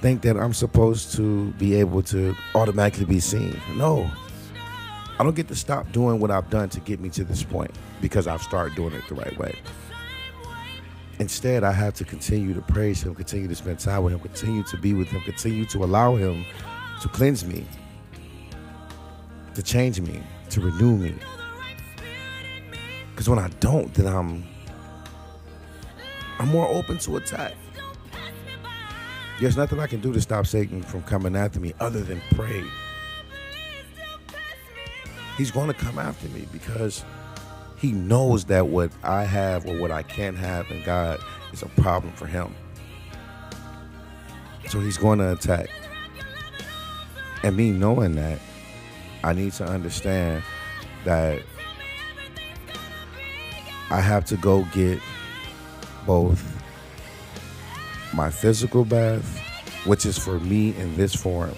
think 0.00 0.22
that 0.22 0.36
I'm 0.36 0.52
supposed 0.52 1.14
to 1.14 1.52
be 1.52 1.76
able 1.76 2.02
to 2.02 2.34
automatically 2.54 3.06
be 3.06 3.20
seen? 3.20 3.58
No. 3.76 4.10
I 5.18 5.24
don't 5.24 5.36
get 5.36 5.48
to 5.48 5.54
stop 5.54 5.90
doing 5.92 6.18
what 6.18 6.30
I've 6.30 6.50
done 6.50 6.68
to 6.70 6.80
get 6.80 6.98
me 6.98 7.08
to 7.10 7.22
this 7.22 7.44
point 7.44 7.70
because 8.00 8.26
I've 8.26 8.42
started 8.42 8.74
doing 8.74 8.92
it 8.92 9.06
the 9.08 9.14
right 9.14 9.38
way. 9.38 9.56
Instead, 11.20 11.62
I 11.62 11.70
have 11.70 11.94
to 11.94 12.04
continue 12.04 12.52
to 12.52 12.62
praise 12.62 13.02
Him, 13.02 13.14
continue 13.14 13.46
to 13.46 13.54
spend 13.54 13.78
time 13.78 14.02
with 14.02 14.12
Him, 14.12 14.18
continue 14.18 14.64
to 14.64 14.76
be 14.76 14.92
with 14.92 15.08
Him, 15.08 15.20
continue 15.20 15.64
to 15.66 15.84
allow 15.84 16.16
Him 16.16 16.44
to 17.02 17.08
cleanse 17.08 17.44
me, 17.44 17.66
to 19.54 19.62
change 19.62 20.00
me, 20.00 20.22
to 20.50 20.60
renew 20.60 20.96
me. 20.96 21.12
Because 23.10 23.28
when 23.28 23.40
I 23.40 23.48
don't, 23.58 23.92
then 23.92 24.06
I'm 24.06 24.44
I'm 26.38 26.48
more 26.48 26.68
open 26.68 26.98
to 26.98 27.16
attack. 27.16 27.54
There's 29.40 29.56
nothing 29.56 29.80
I 29.80 29.88
can 29.88 30.00
do 30.00 30.12
to 30.12 30.20
stop 30.20 30.46
Satan 30.46 30.80
from 30.80 31.02
coming 31.02 31.34
after 31.34 31.58
me 31.58 31.74
other 31.80 32.02
than 32.02 32.22
pray. 32.34 32.62
He's 35.36 35.50
going 35.50 35.66
to 35.66 35.74
come 35.74 35.98
after 35.98 36.28
me 36.28 36.46
because 36.52 37.04
he 37.78 37.90
knows 37.90 38.44
that 38.44 38.68
what 38.68 38.92
I 39.02 39.24
have 39.24 39.66
or 39.66 39.76
what 39.76 39.90
I 39.90 40.04
can't 40.04 40.38
have 40.38 40.70
in 40.70 40.84
God 40.84 41.18
is 41.52 41.62
a 41.62 41.68
problem 41.80 42.12
for 42.12 42.26
him. 42.26 42.54
So 44.68 44.78
he's 44.78 44.98
going 44.98 45.18
to 45.18 45.32
attack. 45.32 45.68
And 47.42 47.56
me 47.56 47.70
knowing 47.70 48.14
that, 48.14 48.38
I 49.24 49.32
need 49.32 49.52
to 49.54 49.64
understand 49.64 50.42
that 51.04 51.42
I 53.90 54.00
have 54.00 54.24
to 54.26 54.36
go 54.36 54.66
get 54.72 55.00
both 56.06 56.42
my 58.14 58.30
physical 58.30 58.84
bath, 58.84 59.40
which 59.86 60.06
is 60.06 60.18
for 60.18 60.38
me 60.40 60.76
in 60.76 60.96
this 60.96 61.14
form, 61.14 61.54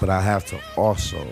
but 0.00 0.10
I 0.10 0.20
have 0.20 0.44
to 0.46 0.60
also 0.76 1.26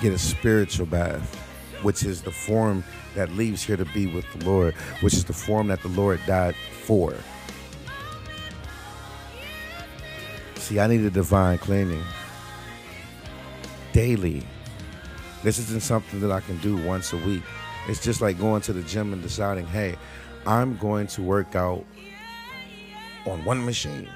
get 0.00 0.12
a 0.12 0.18
spiritual 0.18 0.86
bath, 0.86 1.36
which 1.82 2.04
is 2.04 2.22
the 2.22 2.30
form 2.30 2.84
that 3.14 3.30
leaves 3.32 3.62
here 3.62 3.76
to 3.76 3.84
be 3.86 4.06
with 4.06 4.24
the 4.32 4.44
Lord, 4.44 4.74
which 5.00 5.14
is 5.14 5.24
the 5.24 5.32
form 5.32 5.68
that 5.68 5.82
the 5.82 5.88
Lord 5.88 6.20
died 6.26 6.54
for. 6.84 7.14
See, 10.62 10.78
I 10.78 10.86
need 10.86 11.00
a 11.00 11.10
divine 11.10 11.58
cleaning. 11.58 12.04
daily. 13.92 14.46
This 15.42 15.58
isn't 15.58 15.82
something 15.82 16.20
that 16.20 16.30
I 16.30 16.38
can 16.38 16.56
do 16.58 16.76
once 16.76 17.12
a 17.12 17.16
week. 17.16 17.42
It's 17.88 18.00
just 18.00 18.20
like 18.20 18.38
going 18.38 18.62
to 18.62 18.72
the 18.72 18.82
gym 18.82 19.12
and 19.12 19.20
deciding, 19.20 19.66
hey, 19.66 19.96
I'm 20.46 20.76
going 20.76 21.08
to 21.08 21.22
work 21.22 21.56
out 21.56 21.84
on 23.26 23.44
one 23.44 23.64
machine. 23.64 24.08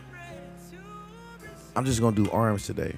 I'm 1.75 1.85
just 1.85 2.01
going 2.01 2.15
to 2.15 2.25
do 2.25 2.31
arms 2.31 2.65
today. 2.65 2.95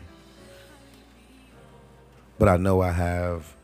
But 2.38 2.48
I 2.48 2.58
know 2.58 2.82
I 2.82 2.92
have 2.92 3.56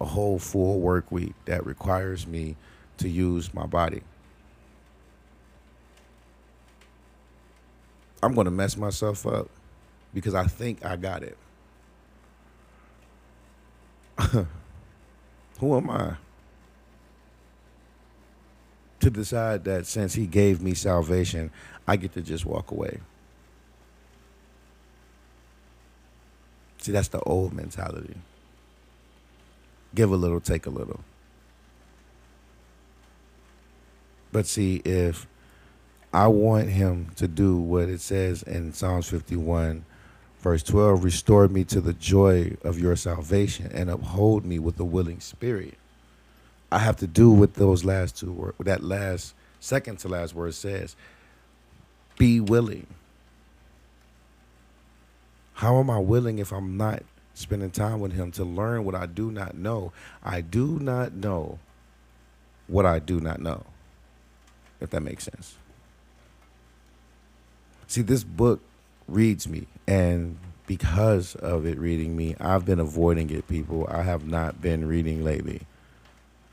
a 0.00 0.04
whole 0.04 0.38
full 0.38 0.78
work 0.78 1.10
week 1.10 1.34
that 1.46 1.66
requires 1.66 2.28
me 2.28 2.54
to 2.98 3.08
use 3.08 3.52
my 3.52 3.66
body. 3.66 4.02
I'm 8.22 8.34
going 8.34 8.44
to 8.44 8.50
mess 8.50 8.76
myself 8.76 9.26
up 9.26 9.48
because 10.12 10.34
I 10.34 10.44
think 10.46 10.84
I 10.84 10.96
got 10.96 11.22
it. 11.22 11.38
Who 15.58 15.76
am 15.76 15.90
I 15.90 16.14
to 19.00 19.10
decide 19.10 19.64
that 19.64 19.86
since 19.86 20.14
he 20.14 20.26
gave 20.26 20.60
me 20.60 20.74
salvation, 20.74 21.50
I 21.88 21.96
get 21.96 22.12
to 22.14 22.22
just 22.22 22.44
walk 22.44 22.70
away? 22.70 23.00
See, 26.78 26.92
that's 26.92 27.08
the 27.08 27.20
old 27.20 27.52
mentality. 27.52 28.16
Give 29.94 30.12
a 30.12 30.16
little, 30.16 30.40
take 30.40 30.66
a 30.66 30.70
little. 30.70 31.00
But 34.32 34.46
see, 34.46 34.76
if 34.84 35.26
I 36.12 36.26
want 36.26 36.68
him 36.68 37.10
to 37.16 37.28
do 37.28 37.56
what 37.56 37.88
it 37.88 38.00
says 38.00 38.42
in 38.42 38.72
Psalms 38.72 39.08
51, 39.08 39.84
verse 40.40 40.62
12 40.64 41.04
Restore 41.04 41.48
me 41.48 41.64
to 41.64 41.80
the 41.80 41.92
joy 41.92 42.56
of 42.64 42.80
your 42.80 42.96
salvation 42.96 43.70
and 43.72 43.88
uphold 43.88 44.44
me 44.44 44.58
with 44.58 44.78
a 44.80 44.84
willing 44.84 45.20
spirit. 45.20 45.74
I 46.72 46.78
have 46.78 46.96
to 46.98 47.06
do 47.06 47.30
what 47.30 47.54
those 47.54 47.84
last 47.84 48.16
two 48.18 48.32
words, 48.32 48.56
that 48.60 48.82
last, 48.82 49.34
second 49.60 49.98
to 50.00 50.08
last 50.08 50.34
word 50.34 50.54
says 50.54 50.96
be 52.18 52.40
willing. 52.40 52.86
How 55.54 55.78
am 55.78 55.90
I 55.90 55.98
willing 55.98 56.38
if 56.38 56.52
I'm 56.52 56.76
not 56.76 57.02
spending 57.34 57.70
time 57.70 58.00
with 58.00 58.12
him 58.12 58.30
to 58.32 58.44
learn 58.44 58.84
what 58.84 58.94
I 58.94 59.06
do 59.06 59.30
not 59.30 59.54
know? 59.56 59.92
I 60.24 60.40
do 60.40 60.78
not 60.80 61.12
know 61.12 61.58
what 62.66 62.84
I 62.86 62.98
do 62.98 63.20
not 63.20 63.40
know 63.40 63.64
if 64.80 64.90
that 64.90 65.02
makes 65.02 65.24
sense. 65.24 65.56
See, 67.90 68.02
this 68.02 68.22
book 68.22 68.60
reads 69.08 69.48
me, 69.48 69.66
and 69.88 70.38
because 70.68 71.34
of 71.34 71.66
it 71.66 71.76
reading 71.76 72.16
me, 72.16 72.36
I've 72.38 72.64
been 72.64 72.78
avoiding 72.78 73.30
it, 73.30 73.48
people. 73.48 73.84
I 73.90 74.02
have 74.02 74.28
not 74.28 74.62
been 74.62 74.86
reading 74.86 75.24
lately. 75.24 75.62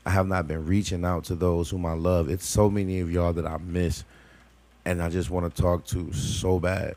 I 0.04 0.10
have 0.10 0.26
not 0.26 0.48
been 0.48 0.66
reaching 0.66 1.04
out 1.04 1.22
to 1.26 1.36
those 1.36 1.70
whom 1.70 1.86
I 1.86 1.92
love. 1.92 2.28
It's 2.28 2.44
so 2.44 2.68
many 2.68 2.98
of 2.98 3.12
y'all 3.12 3.32
that 3.34 3.46
I 3.46 3.56
miss, 3.58 4.02
and 4.84 5.00
I 5.00 5.10
just 5.10 5.30
want 5.30 5.54
to 5.54 5.62
talk 5.62 5.86
to 5.86 6.12
so 6.12 6.58
bad. 6.58 6.96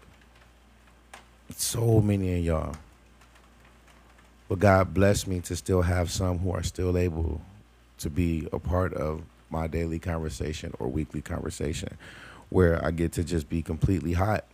So 1.56 2.01
many 2.01 2.39
of 2.39 2.43
y'all. 2.43 2.75
But 4.49 4.58
God 4.58 4.91
bless 4.91 5.27
me 5.27 5.41
to 5.41 5.56
still 5.56 5.84
have 5.84 6.10
some 6.10 6.39
who 6.39 6.51
are 6.51 6.63
still 6.63 6.97
able 6.97 7.41
to 7.99 8.10
be 8.10 8.47
a 8.51 8.58
part 8.58 8.95
of 8.95 9.21
my 9.51 9.67
daily 9.67 9.99
conversation 9.99 10.73
or 10.80 10.88
weekly 10.88 11.21
conversation 11.21 11.95
where 12.51 12.83
I 12.85 12.91
get 12.91 13.13
to 13.13 13.23
just 13.23 13.49
be 13.49 13.63
completely 13.63 14.13
hot. 14.13 14.45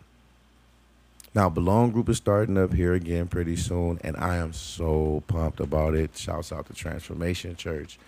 Now, 1.36 1.50
Belong 1.50 1.92
Group 1.92 2.08
is 2.10 2.18
starting 2.18 2.58
up 2.58 2.74
here 2.74 2.94
again 2.94 3.28
pretty 3.28 3.58
soon, 3.58 4.00
and 4.04 4.16
I 4.16 4.38
am 4.38 4.54
so 4.54 5.24
pumped 5.28 5.60
about 5.60 5.94
it. 5.94 6.16
Shouts 6.16 6.52
out 6.52 6.68
to 6.68 6.74
Transformation 6.74 7.56
Church. 7.56 8.00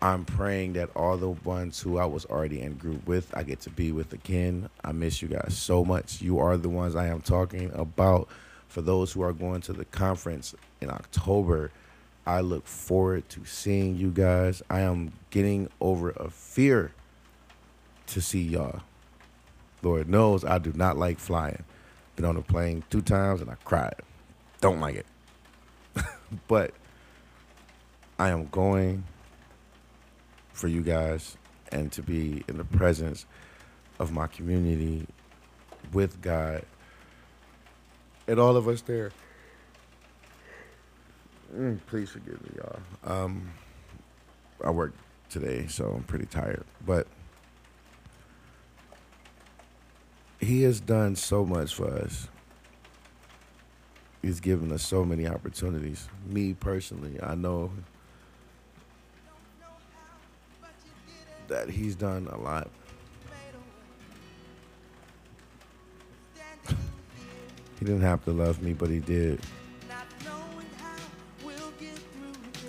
I'm 0.00 0.24
praying 0.24 0.72
that 0.74 0.90
all 0.96 1.16
the 1.16 1.28
ones 1.28 1.80
who 1.80 1.98
I 1.98 2.06
was 2.06 2.24
already 2.24 2.60
in 2.62 2.74
group 2.74 3.06
with, 3.06 3.36
I 3.36 3.42
get 3.42 3.60
to 3.60 3.70
be 3.70 3.92
with 3.92 4.12
again. 4.12 4.68
I 4.82 4.92
miss 4.92 5.20
you 5.20 5.28
guys 5.28 5.56
so 5.56 5.84
much. 5.84 6.22
You 6.22 6.38
are 6.38 6.56
the 6.56 6.68
ones 6.68 6.96
I 6.96 7.06
am 7.08 7.20
talking 7.20 7.70
about. 7.74 8.28
For 8.68 8.80
those 8.80 9.12
who 9.12 9.22
are 9.22 9.32
going 9.32 9.60
to 9.62 9.72
the 9.72 9.84
conference 9.84 10.54
in 10.80 10.90
October, 10.90 11.70
I 12.26 12.40
look 12.40 12.66
forward 12.66 13.28
to 13.30 13.44
seeing 13.44 13.96
you 13.96 14.10
guys. 14.10 14.62
I 14.70 14.80
am 14.80 15.12
getting 15.30 15.68
over 15.80 16.10
a 16.10 16.30
fear 16.30 16.92
to 18.12 18.20
see 18.20 18.42
y'all. 18.42 18.80
Lord 19.82 20.08
knows 20.08 20.44
I 20.44 20.58
do 20.58 20.72
not 20.74 20.96
like 20.96 21.18
flying. 21.18 21.64
Been 22.16 22.24
on 22.24 22.36
a 22.36 22.42
plane 22.42 22.84
two 22.90 23.02
times 23.02 23.40
and 23.40 23.50
I 23.50 23.54
cried. 23.64 23.96
Don't 24.60 24.80
like 24.80 24.96
it. 24.96 25.06
but 26.48 26.72
I 28.18 28.28
am 28.28 28.46
going 28.46 29.04
for 30.52 30.68
you 30.68 30.82
guys 30.82 31.36
and 31.72 31.90
to 31.92 32.02
be 32.02 32.44
in 32.48 32.58
the 32.58 32.64
presence 32.64 33.26
of 33.98 34.12
my 34.12 34.26
community 34.26 35.06
with 35.92 36.20
God 36.20 36.64
and 38.28 38.38
all 38.38 38.56
of 38.56 38.68
us 38.68 38.82
there. 38.82 39.10
Mm, 41.54 41.80
please 41.86 42.10
forgive 42.10 42.40
me, 42.42 42.50
y'all. 42.56 42.80
Um, 43.04 43.50
I 44.64 44.70
worked 44.70 44.98
today, 45.28 45.66
so 45.66 45.86
I'm 45.96 46.02
pretty 46.04 46.26
tired. 46.26 46.64
But 46.86 47.06
he 50.42 50.62
has 50.62 50.80
done 50.80 51.14
so 51.14 51.44
much 51.44 51.72
for 51.74 51.88
us. 51.88 52.28
He's 54.20 54.40
given 54.40 54.72
us 54.72 54.82
so 54.82 55.04
many 55.04 55.26
opportunities. 55.26 56.08
Me 56.26 56.52
personally, 56.54 57.18
I 57.22 57.34
know 57.34 57.70
that 61.48 61.70
he's 61.70 61.94
done 61.94 62.28
a 62.30 62.38
lot. 62.38 62.68
he 67.78 67.84
didn't 67.84 68.02
have 68.02 68.24
to 68.24 68.32
love 68.32 68.62
me, 68.62 68.72
but 68.72 68.90
he 68.90 68.98
did. 69.00 69.40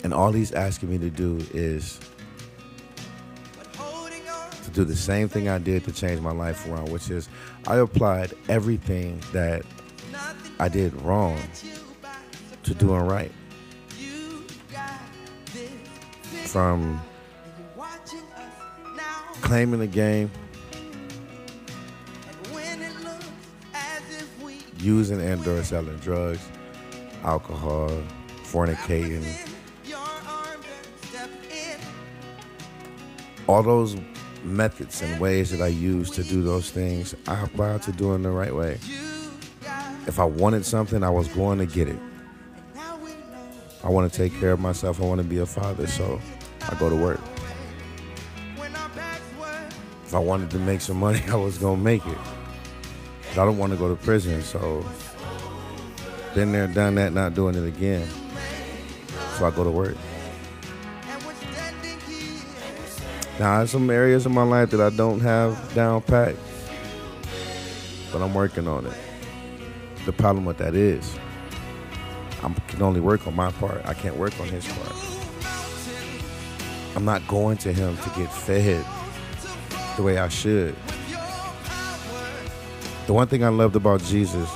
And 0.03 0.13
all 0.13 0.31
he's 0.31 0.51
asking 0.51 0.89
me 0.89 0.97
to 0.97 1.09
do 1.09 1.39
is 1.53 1.99
do 4.73 4.83
the 4.83 4.95
same 4.95 5.29
thing 5.29 5.47
I 5.47 5.59
did 5.59 5.83
to 5.85 5.91
change 5.91 6.19
my 6.19 6.31
life 6.31 6.67
around, 6.67 6.91
which 6.91 7.09
is 7.09 7.29
I 7.67 7.77
applied 7.77 8.33
everything 8.49 9.21
that 9.31 9.63
I 10.59 10.67
did 10.67 10.99
wrong 11.01 11.39
to 12.63 12.73
doing 12.73 13.01
right. 13.01 13.31
From 16.45 17.01
claiming 19.41 19.79
the 19.79 19.87
game, 19.87 20.31
using 24.79 25.21
and 25.21 25.47
or 25.47 25.63
selling 25.63 25.97
drugs, 25.97 26.47
alcohol, 27.23 27.89
fornicating, 28.43 29.25
all 33.47 33.63
those 33.63 33.95
methods 34.43 35.01
and 35.01 35.19
ways 35.19 35.51
that 35.51 35.63
I 35.63 35.67
use 35.67 36.09
to 36.11 36.23
do 36.23 36.43
those 36.43 36.69
things, 36.69 37.15
I 37.27 37.43
apply 37.43 37.77
to 37.79 37.91
doing 37.91 38.21
the 38.21 38.31
right 38.31 38.53
way. 38.53 38.79
If 40.05 40.19
I 40.19 40.25
wanted 40.25 40.65
something, 40.65 41.03
I 41.03 41.09
was 41.09 41.27
going 41.29 41.59
to 41.59 41.65
get 41.65 41.87
it. 41.87 41.99
I 43.83 43.89
want 43.89 44.11
to 44.11 44.17
take 44.17 44.37
care 44.39 44.51
of 44.51 44.59
myself. 44.59 45.01
I 45.01 45.05
want 45.05 45.19
to 45.19 45.27
be 45.27 45.39
a 45.39 45.45
father, 45.45 45.87
so 45.87 46.19
I 46.69 46.75
go 46.75 46.89
to 46.89 46.95
work. 46.95 47.19
If 50.05 50.13
I 50.13 50.19
wanted 50.19 50.51
to 50.51 50.59
make 50.59 50.81
some 50.81 50.97
money, 50.97 51.21
I 51.27 51.35
was 51.35 51.57
going 51.57 51.77
to 51.77 51.83
make 51.83 52.05
it. 52.05 52.17
But 53.29 53.41
I 53.41 53.45
don't 53.45 53.57
want 53.57 53.71
to 53.71 53.77
go 53.77 53.89
to 53.89 53.95
prison, 53.95 54.41
so 54.41 54.85
been 56.35 56.51
there, 56.51 56.67
done 56.67 56.95
that, 56.95 57.13
not 57.13 57.33
doing 57.33 57.55
it 57.55 57.65
again. 57.67 58.07
So 59.37 59.45
I 59.45 59.51
go 59.51 59.63
to 59.63 59.71
work. 59.71 59.97
Now, 63.43 63.65
some 63.65 63.89
areas 63.89 64.25
in 64.25 64.31
my 64.31 64.43
life 64.43 64.69
that 64.69 64.79
I 64.79 64.89
don't 64.89 65.19
have 65.19 65.73
down 65.75 66.01
pat, 66.03 66.33
but 68.09 68.21
I'm 68.21 68.33
working 68.33 68.69
on 68.69 68.85
it. 68.85 68.93
The 70.05 70.13
problem 70.13 70.45
with 70.45 70.59
that 70.59 70.75
is, 70.75 71.19
I 72.41 72.53
can 72.69 72.81
only 72.81 73.01
work 73.01 73.27
on 73.27 73.35
my 73.35 73.51
part. 73.51 73.85
I 73.85 73.95
can't 73.95 74.15
work 74.15 74.31
on 74.39 74.47
his 74.47 74.65
part. 74.65 74.95
I'm 76.95 77.03
not 77.03 77.27
going 77.27 77.57
to 77.57 77.73
him 77.73 77.97
to 77.97 78.09
get 78.11 78.31
fed 78.31 78.85
the 79.97 80.03
way 80.03 80.19
I 80.19 80.29
should. 80.29 80.73
The 83.07 83.13
one 83.13 83.27
thing 83.27 83.43
I 83.43 83.49
loved 83.49 83.75
about 83.75 84.01
Jesus 84.03 84.49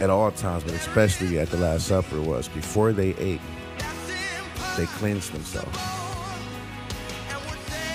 at 0.00 0.10
all 0.10 0.32
times, 0.32 0.64
but 0.64 0.74
especially 0.74 1.38
at 1.38 1.48
the 1.50 1.58
Last 1.58 1.86
Supper, 1.86 2.20
was 2.20 2.48
before 2.48 2.92
they 2.92 3.14
ate, 3.18 3.40
they 4.76 4.86
cleansed 4.86 5.32
themselves. 5.32 5.97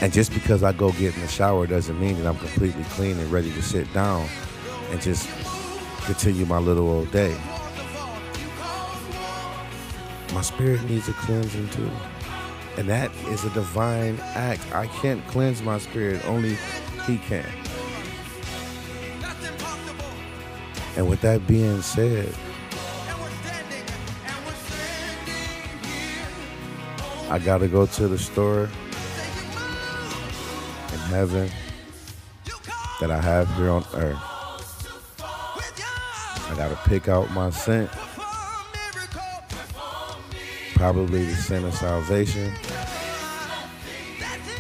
And 0.04 0.12
just 0.12 0.34
because 0.34 0.64
I 0.64 0.74
go 0.74 0.92
get 0.92 1.16
in 1.16 1.22
the 1.22 1.30
shower 1.30 1.66
doesn't 1.66 1.98
mean 1.98 2.18
that 2.18 2.28
I'm 2.28 2.36
completely 2.36 2.84
clean 2.90 3.18
and 3.18 3.32
ready 3.32 3.54
to 3.54 3.62
sit 3.62 3.92
down 3.94 4.28
and 4.90 5.02
just 5.02 5.30
continue 6.04 6.46
my 6.46 6.58
little 6.58 6.90
old 6.90 7.10
day. 7.10 7.34
My 10.34 10.42
spirit 10.42 10.84
needs 10.90 11.08
a 11.08 11.14
cleansing 11.14 11.70
too. 11.70 11.90
And 12.76 12.90
that 12.90 13.16
is 13.28 13.46
a 13.46 13.50
divine 13.52 14.20
act. 14.34 14.76
I 14.76 14.88
can't 14.88 15.26
cleanse 15.28 15.62
my 15.62 15.78
spirit, 15.78 16.26
only 16.26 16.58
He 17.08 17.18
can. 17.20 17.50
And 20.98 21.08
with 21.08 21.22
that 21.22 21.48
being 21.48 21.82
said, 21.82 22.36
I 27.30 27.40
gotta 27.40 27.70
go 27.70 27.86
to 27.86 28.10
the 28.10 28.20
store 28.20 28.68
heaven 31.04 31.50
that 33.00 33.12
I 33.12 33.22
have 33.22 33.54
here 33.56 33.70
on 33.70 33.86
earth. 33.96 34.18
I 35.20 36.56
gotta 36.56 36.78
pick 36.88 37.08
out 37.08 37.32
my 37.32 37.50
scent. 37.50 37.90
Probably 40.76 41.26
the 41.26 41.36
scent 41.36 41.66
of 41.66 41.74
salvation 41.74 42.54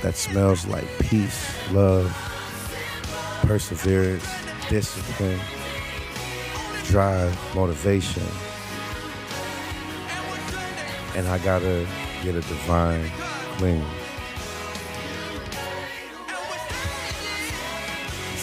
that 0.02 0.16
smells 0.16 0.66
like 0.66 0.88
peace, 1.00 1.54
love, 1.72 2.12
perseverance, 3.44 4.28
discipline, 4.70 5.40
drive, 6.86 7.38
motivation. 7.56 8.24
And 11.16 11.28
I 11.28 11.38
gotta 11.40 11.88
get 12.24 12.36
a 12.36 12.42
divine 12.42 13.10
clean. 13.58 13.86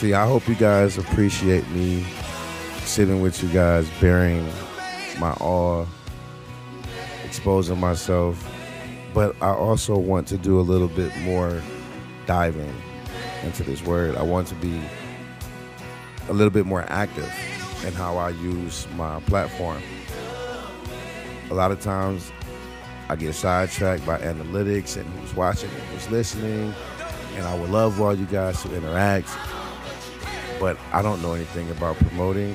See, 0.00 0.14
I 0.14 0.26
hope 0.26 0.48
you 0.48 0.54
guys 0.54 0.96
appreciate 0.96 1.68
me 1.72 2.02
sitting 2.84 3.20
with 3.20 3.42
you 3.42 3.50
guys, 3.50 3.86
bearing 4.00 4.48
my 5.18 5.32
awe, 5.32 5.84
exposing 7.22 7.78
myself. 7.78 8.42
But 9.12 9.36
I 9.42 9.50
also 9.50 9.98
want 9.98 10.26
to 10.28 10.38
do 10.38 10.58
a 10.58 10.62
little 10.62 10.88
bit 10.88 11.14
more 11.18 11.60
diving 12.24 12.72
into 13.44 13.62
this 13.62 13.84
word. 13.84 14.16
I 14.16 14.22
want 14.22 14.48
to 14.48 14.54
be 14.54 14.80
a 16.30 16.32
little 16.32 16.48
bit 16.48 16.64
more 16.64 16.86
active 16.88 17.30
in 17.84 17.92
how 17.92 18.16
I 18.16 18.30
use 18.30 18.88
my 18.96 19.20
platform. 19.26 19.82
A 21.50 21.54
lot 21.54 21.72
of 21.72 21.80
times 21.82 22.32
I 23.10 23.16
get 23.16 23.34
sidetracked 23.34 24.06
by 24.06 24.18
analytics 24.20 24.96
and 24.96 25.06
who's 25.18 25.34
watching 25.34 25.68
and 25.68 25.82
who's 25.88 26.10
listening. 26.10 26.72
And 27.34 27.44
I 27.44 27.54
would 27.54 27.68
love 27.68 28.00
all 28.00 28.14
you 28.14 28.24
guys 28.24 28.62
to 28.62 28.74
interact. 28.74 29.28
But 30.60 30.76
I 30.92 31.02
don't 31.02 31.20
know 31.22 31.34
anything 31.34 31.70
about 31.70 31.96
promoting, 31.96 32.54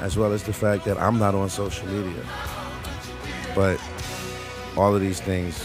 as 0.00 0.18
well 0.18 0.32
as 0.32 0.42
the 0.42 0.52
fact 0.52 0.84
that 0.84 1.00
I'm 1.00 1.18
not 1.18 1.34
on 1.34 1.48
social 1.48 1.86
media. 1.88 2.24
But 3.54 3.80
all 4.76 4.94
of 4.94 5.00
these 5.00 5.20
things 5.20 5.64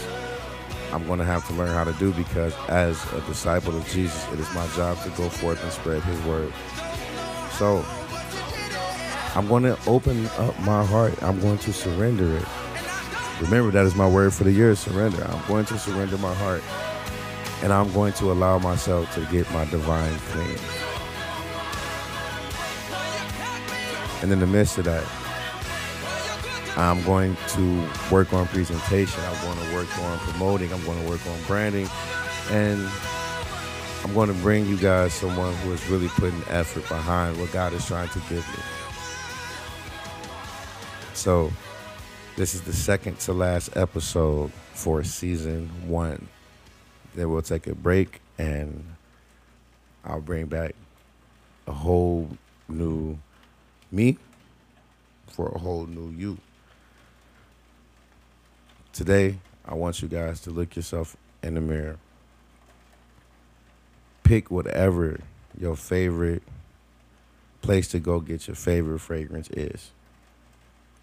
I'm 0.94 1.04
going 1.08 1.18
to 1.18 1.24
have 1.24 1.44
to 1.48 1.52
learn 1.54 1.70
how 1.70 1.82
to 1.82 1.92
do 1.94 2.12
because 2.12 2.54
as 2.68 3.04
a 3.12 3.20
disciple 3.22 3.76
of 3.76 3.84
Jesus, 3.88 4.24
it 4.32 4.38
is 4.38 4.54
my 4.54 4.64
job 4.68 4.96
to 5.02 5.10
go 5.10 5.28
forth 5.28 5.60
and 5.60 5.72
spread 5.72 6.00
his 6.04 6.20
word. 6.22 6.52
So 7.58 7.84
I'm 9.34 9.48
going 9.48 9.64
to 9.64 9.76
open 9.88 10.26
up 10.38 10.56
my 10.60 10.84
heart. 10.84 11.20
I'm 11.20 11.40
going 11.40 11.58
to 11.58 11.72
surrender 11.72 12.36
it. 12.36 12.46
Remember, 13.40 13.72
that 13.72 13.84
is 13.84 13.96
my 13.96 14.08
word 14.08 14.32
for 14.32 14.44
the 14.44 14.52
year 14.52 14.76
surrender. 14.76 15.24
I'm 15.24 15.44
going 15.48 15.64
to 15.64 15.78
surrender 15.78 16.16
my 16.18 16.32
heart 16.34 16.62
and 17.64 17.72
I'm 17.72 17.92
going 17.92 18.12
to 18.14 18.30
allow 18.30 18.60
myself 18.60 19.12
to 19.14 19.26
get 19.32 19.50
my 19.52 19.64
divine 19.64 20.16
clean. 20.30 20.83
And 24.24 24.32
in 24.32 24.40
the 24.40 24.46
midst 24.46 24.78
of 24.78 24.86
that, 24.86 25.04
I'm 26.78 27.04
going 27.04 27.36
to 27.48 27.88
work 28.10 28.32
on 28.32 28.46
presentation. 28.46 29.22
I'm 29.22 29.44
going 29.44 29.68
to 29.68 29.74
work 29.74 29.98
on 29.98 30.18
promoting. 30.20 30.72
I'm 30.72 30.82
going 30.86 30.98
to 31.04 31.10
work 31.10 31.20
on 31.26 31.38
branding. 31.46 31.86
And 32.50 32.88
I'm 34.02 34.14
going 34.14 34.28
to 34.28 34.34
bring 34.40 34.64
you 34.64 34.78
guys 34.78 35.12
someone 35.12 35.52
who 35.56 35.74
is 35.74 35.86
really 35.88 36.08
putting 36.08 36.42
effort 36.48 36.88
behind 36.88 37.38
what 37.38 37.52
God 37.52 37.74
is 37.74 37.84
trying 37.84 38.08
to 38.08 38.18
give 38.20 38.48
me. 38.48 38.62
So, 41.12 41.52
this 42.36 42.54
is 42.54 42.62
the 42.62 42.72
second 42.72 43.18
to 43.20 43.34
last 43.34 43.76
episode 43.76 44.50
for 44.72 45.04
season 45.04 45.68
one. 45.86 46.28
Then 47.14 47.30
we'll 47.30 47.42
take 47.42 47.66
a 47.66 47.74
break 47.74 48.22
and 48.38 48.86
I'll 50.02 50.22
bring 50.22 50.46
back 50.46 50.74
a 51.66 51.72
whole 51.72 52.30
new 52.70 53.18
me 53.94 54.18
for 55.28 55.48
a 55.48 55.58
whole 55.58 55.86
new 55.86 56.10
you. 56.10 56.38
Today, 58.92 59.38
I 59.64 59.74
want 59.74 60.02
you 60.02 60.08
guys 60.08 60.40
to 60.42 60.50
look 60.50 60.76
yourself 60.76 61.16
in 61.42 61.54
the 61.54 61.60
mirror. 61.60 61.96
Pick 64.22 64.50
whatever 64.50 65.20
your 65.58 65.76
favorite 65.76 66.42
place 67.62 67.88
to 67.88 67.98
go 67.98 68.20
get 68.20 68.46
your 68.46 68.54
favorite 68.54 69.00
fragrance 69.00 69.48
is. 69.50 69.90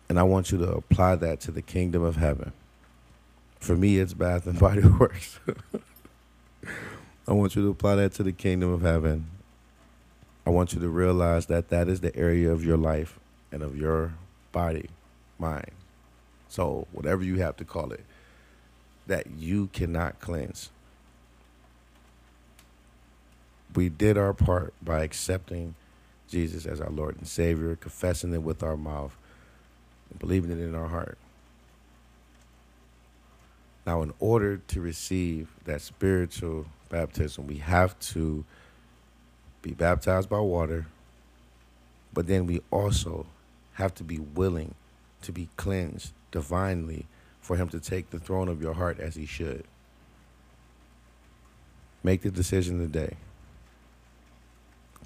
And 0.10 0.20
I 0.20 0.24
want 0.24 0.52
you 0.52 0.58
to 0.60 0.72
apply 0.72 1.16
that 1.16 1.40
to 1.42 1.52
the 1.52 1.62
kingdom 1.62 2.04
of 2.04 2.18
heaven. 2.18 2.52
For 3.60 3.76
me, 3.76 3.98
it's 3.98 4.14
Bath 4.14 4.46
and 4.48 4.60
Body 4.60 4.82
Works. 5.00 5.40
I 7.28 7.34
want 7.34 7.56
you 7.56 7.62
to 7.64 7.70
apply 7.70 7.96
that 7.96 8.14
to 8.14 8.24
the 8.24 8.32
kingdom 8.32 8.72
of 8.72 8.82
heaven. 8.82 9.28
I 10.46 10.50
want 10.50 10.74
you 10.74 10.80
to 10.80 10.90
realize 10.90 11.46
that 11.48 11.70
that 11.70 11.88
is 11.88 12.02
the 12.02 12.16
area 12.16 12.52
of 12.52 12.66
your 12.66 12.78
life 12.78 13.20
and 13.52 13.62
of 13.62 13.78
your 13.78 14.14
body, 14.52 14.90
mind, 15.38 15.72
soul, 16.50 16.88
whatever 16.92 17.24
you 17.24 17.38
have 17.38 17.58
to 17.58 17.66
call 17.66 17.92
it, 17.92 18.04
that 19.08 19.28
you 19.38 19.68
cannot 19.68 20.20
cleanse. 20.20 20.70
We 23.74 23.90
did 23.90 24.18
our 24.18 24.34
part 24.34 24.74
by 24.82 25.04
accepting 25.04 25.76
Jesus 26.28 26.66
as 26.66 26.82
our 26.82 26.90
Lord 26.90 27.18
and 27.18 27.28
Savior, 27.28 27.76
confessing 27.76 28.34
it 28.34 28.42
with 28.42 28.64
our 28.64 28.78
mouth, 28.78 29.16
and 30.10 30.20
believing 30.20 30.52
it 30.52 30.60
in 30.60 30.76
our 30.76 30.88
heart. 30.88 31.18
Now, 33.86 34.02
in 34.02 34.14
order 34.20 34.58
to 34.58 34.82
receive 34.82 35.50
that 35.66 35.82
spiritual 35.82 36.68
baptism, 36.90 37.48
we 37.48 37.58
have 37.58 38.00
to 38.00 38.46
be 39.62 39.72
baptized 39.72 40.30
by 40.30 40.40
water, 40.40 40.88
but 42.14 42.28
then 42.28 42.46
we 42.46 42.62
also 42.72 43.26
have 43.74 43.94
to 43.96 44.04
be 44.04 44.20
willing 44.20 44.76
to 45.22 45.32
be 45.32 45.50
cleansed 45.58 46.14
divinely 46.32 47.06
for 47.42 47.56
Him 47.56 47.70
to 47.70 47.80
take 47.80 48.10
the 48.10 48.20
throne 48.20 48.48
of 48.48 48.62
your 48.62 48.74
heart 48.74 49.00
as 49.00 49.16
He 49.16 49.26
should. 49.26 49.64
Make 52.04 52.22
the 52.22 52.32
decision 52.32 52.80
today. 52.80 53.16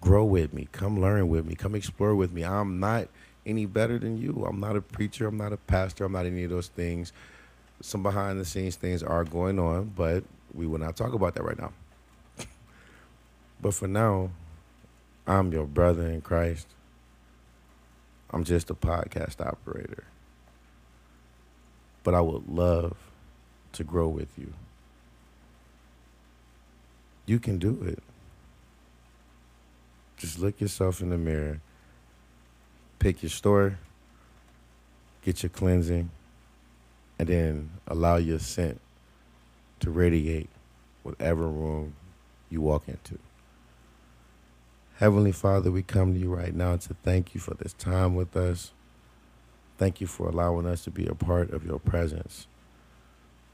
Grow 0.02 0.24
with 0.24 0.54
me. 0.54 0.68
Come 0.72 1.02
learn 1.02 1.28
with 1.28 1.46
me. 1.46 1.56
Come 1.56 1.76
explore 1.76 2.16
with 2.16 2.32
me. 2.32 2.44
I'm 2.44 2.80
not 2.80 3.08
any 3.46 3.66
better 3.66 4.00
than 4.00 4.18
you. 4.18 4.46
I'm 4.48 4.60
not 4.60 4.76
a 4.76 4.82
preacher. 4.82 5.28
I'm 5.28 5.38
not 5.38 5.54
a 5.54 5.58
pastor. 5.58 6.06
I'm 6.06 6.14
not 6.14 6.26
any 6.26 6.44
of 6.44 6.50
those 6.50 6.68
things. 6.68 7.12
Some 7.82 8.04
behind 8.04 8.40
the 8.40 8.46
scenes 8.46 8.76
things 8.76 9.04
are 9.04 9.24
going 9.24 9.60
on, 9.60 9.92
but 9.96 10.24
we 10.54 10.66
will 10.68 10.80
not 10.80 10.96
talk 10.96 11.14
about 11.14 11.36
that 11.36 11.44
right 11.44 11.60
now. 11.60 11.74
but 13.62 13.74
for 13.74 13.88
now, 13.88 14.30
I'm 15.28 15.52
your 15.52 15.66
brother 15.66 16.08
in 16.08 16.22
Christ. 16.22 16.68
I'm 18.32 18.44
just 18.44 18.70
a 18.70 18.76
podcast 18.76 19.46
operator. 19.46 20.04
But 22.04 22.14
I 22.14 22.22
would 22.22 22.48
love 22.48 22.96
to 23.74 23.84
grow 23.84 24.08
with 24.08 24.30
you. 24.38 24.54
You 27.26 27.40
can 27.40 27.58
do 27.58 27.82
it. 27.84 28.04
Just 30.18 30.40
look 30.40 30.62
yourself 30.62 31.02
in 31.02 31.10
the 31.10 31.18
mirror 31.18 31.60
pick 33.06 33.22
your 33.22 33.30
story, 33.30 33.76
get 35.22 35.44
your 35.44 35.52
cleansing, 35.52 36.10
and 37.20 37.30
then 37.30 37.70
allow 37.88 38.16
your 38.16 38.40
scent 38.40 38.82
to 39.80 39.92
radiate 39.92 40.50
whatever 41.04 41.48
room 41.48 41.94
you 42.50 42.62
walk 42.62 42.88
into. 42.88 43.20
Heavenly 45.00 45.34
Father, 45.34 45.72
we 45.72 45.84
come 45.84 46.14
to 46.14 46.20
you 46.22 46.34
right 46.34 46.56
now 46.56 46.78
to 46.78 46.94
thank 47.04 47.36
you 47.36 47.42
for 47.42 47.54
this 47.54 47.74
time 47.74 48.16
with 48.16 48.38
us. 48.38 48.72
Thank 49.78 50.00
you 50.00 50.08
for 50.08 50.30
allowing 50.30 50.66
us 50.66 50.86
to 50.86 50.90
be 50.90 51.06
a 51.06 51.14
part 51.14 51.52
of 51.52 51.66
your 51.66 51.80
presence. 51.80 52.48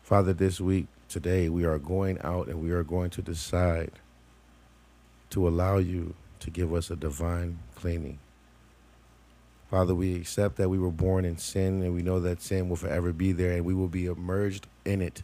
Father, 0.03 0.33
this 0.33 0.61
week, 0.61 0.85
today, 1.09 1.49
we 1.49 1.65
are 1.65 1.79
going 1.79 2.19
out 2.21 2.47
and 2.47 2.61
we 2.61 2.69
are 2.69 2.83
going 2.83 3.09
to 3.09 3.23
decide 3.23 3.93
to 5.31 5.47
allow 5.47 5.79
you 5.79 6.13
to 6.41 6.51
give 6.51 6.75
us 6.75 6.91
a 6.91 6.95
divine 6.95 7.57
cleaning. 7.73 8.19
Father, 9.71 9.95
we 9.95 10.17
accept 10.17 10.57
that 10.57 10.69
we 10.69 10.77
were 10.77 10.91
born 10.91 11.25
in 11.25 11.39
sin 11.39 11.81
and 11.81 11.95
we 11.95 12.03
know 12.03 12.19
that 12.19 12.43
sin 12.43 12.69
will 12.69 12.75
forever 12.75 13.11
be 13.11 13.31
there 13.31 13.53
and 13.53 13.65
we 13.65 13.73
will 13.73 13.87
be 13.87 14.05
immersed 14.05 14.67
in 14.85 15.01
it 15.01 15.23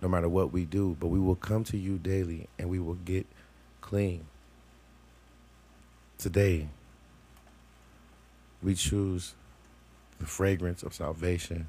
no 0.00 0.06
matter 0.06 0.28
what 0.28 0.52
we 0.52 0.64
do. 0.64 0.96
But 1.00 1.08
we 1.08 1.18
will 1.18 1.34
come 1.34 1.64
to 1.64 1.76
you 1.76 1.98
daily 1.98 2.46
and 2.56 2.70
we 2.70 2.78
will 2.78 2.94
get 2.94 3.26
clean. 3.80 4.26
Today, 6.18 6.68
We 8.62 8.74
choose 8.74 9.34
the 10.18 10.26
fragrance 10.26 10.82
of 10.82 10.94
salvation. 10.94 11.68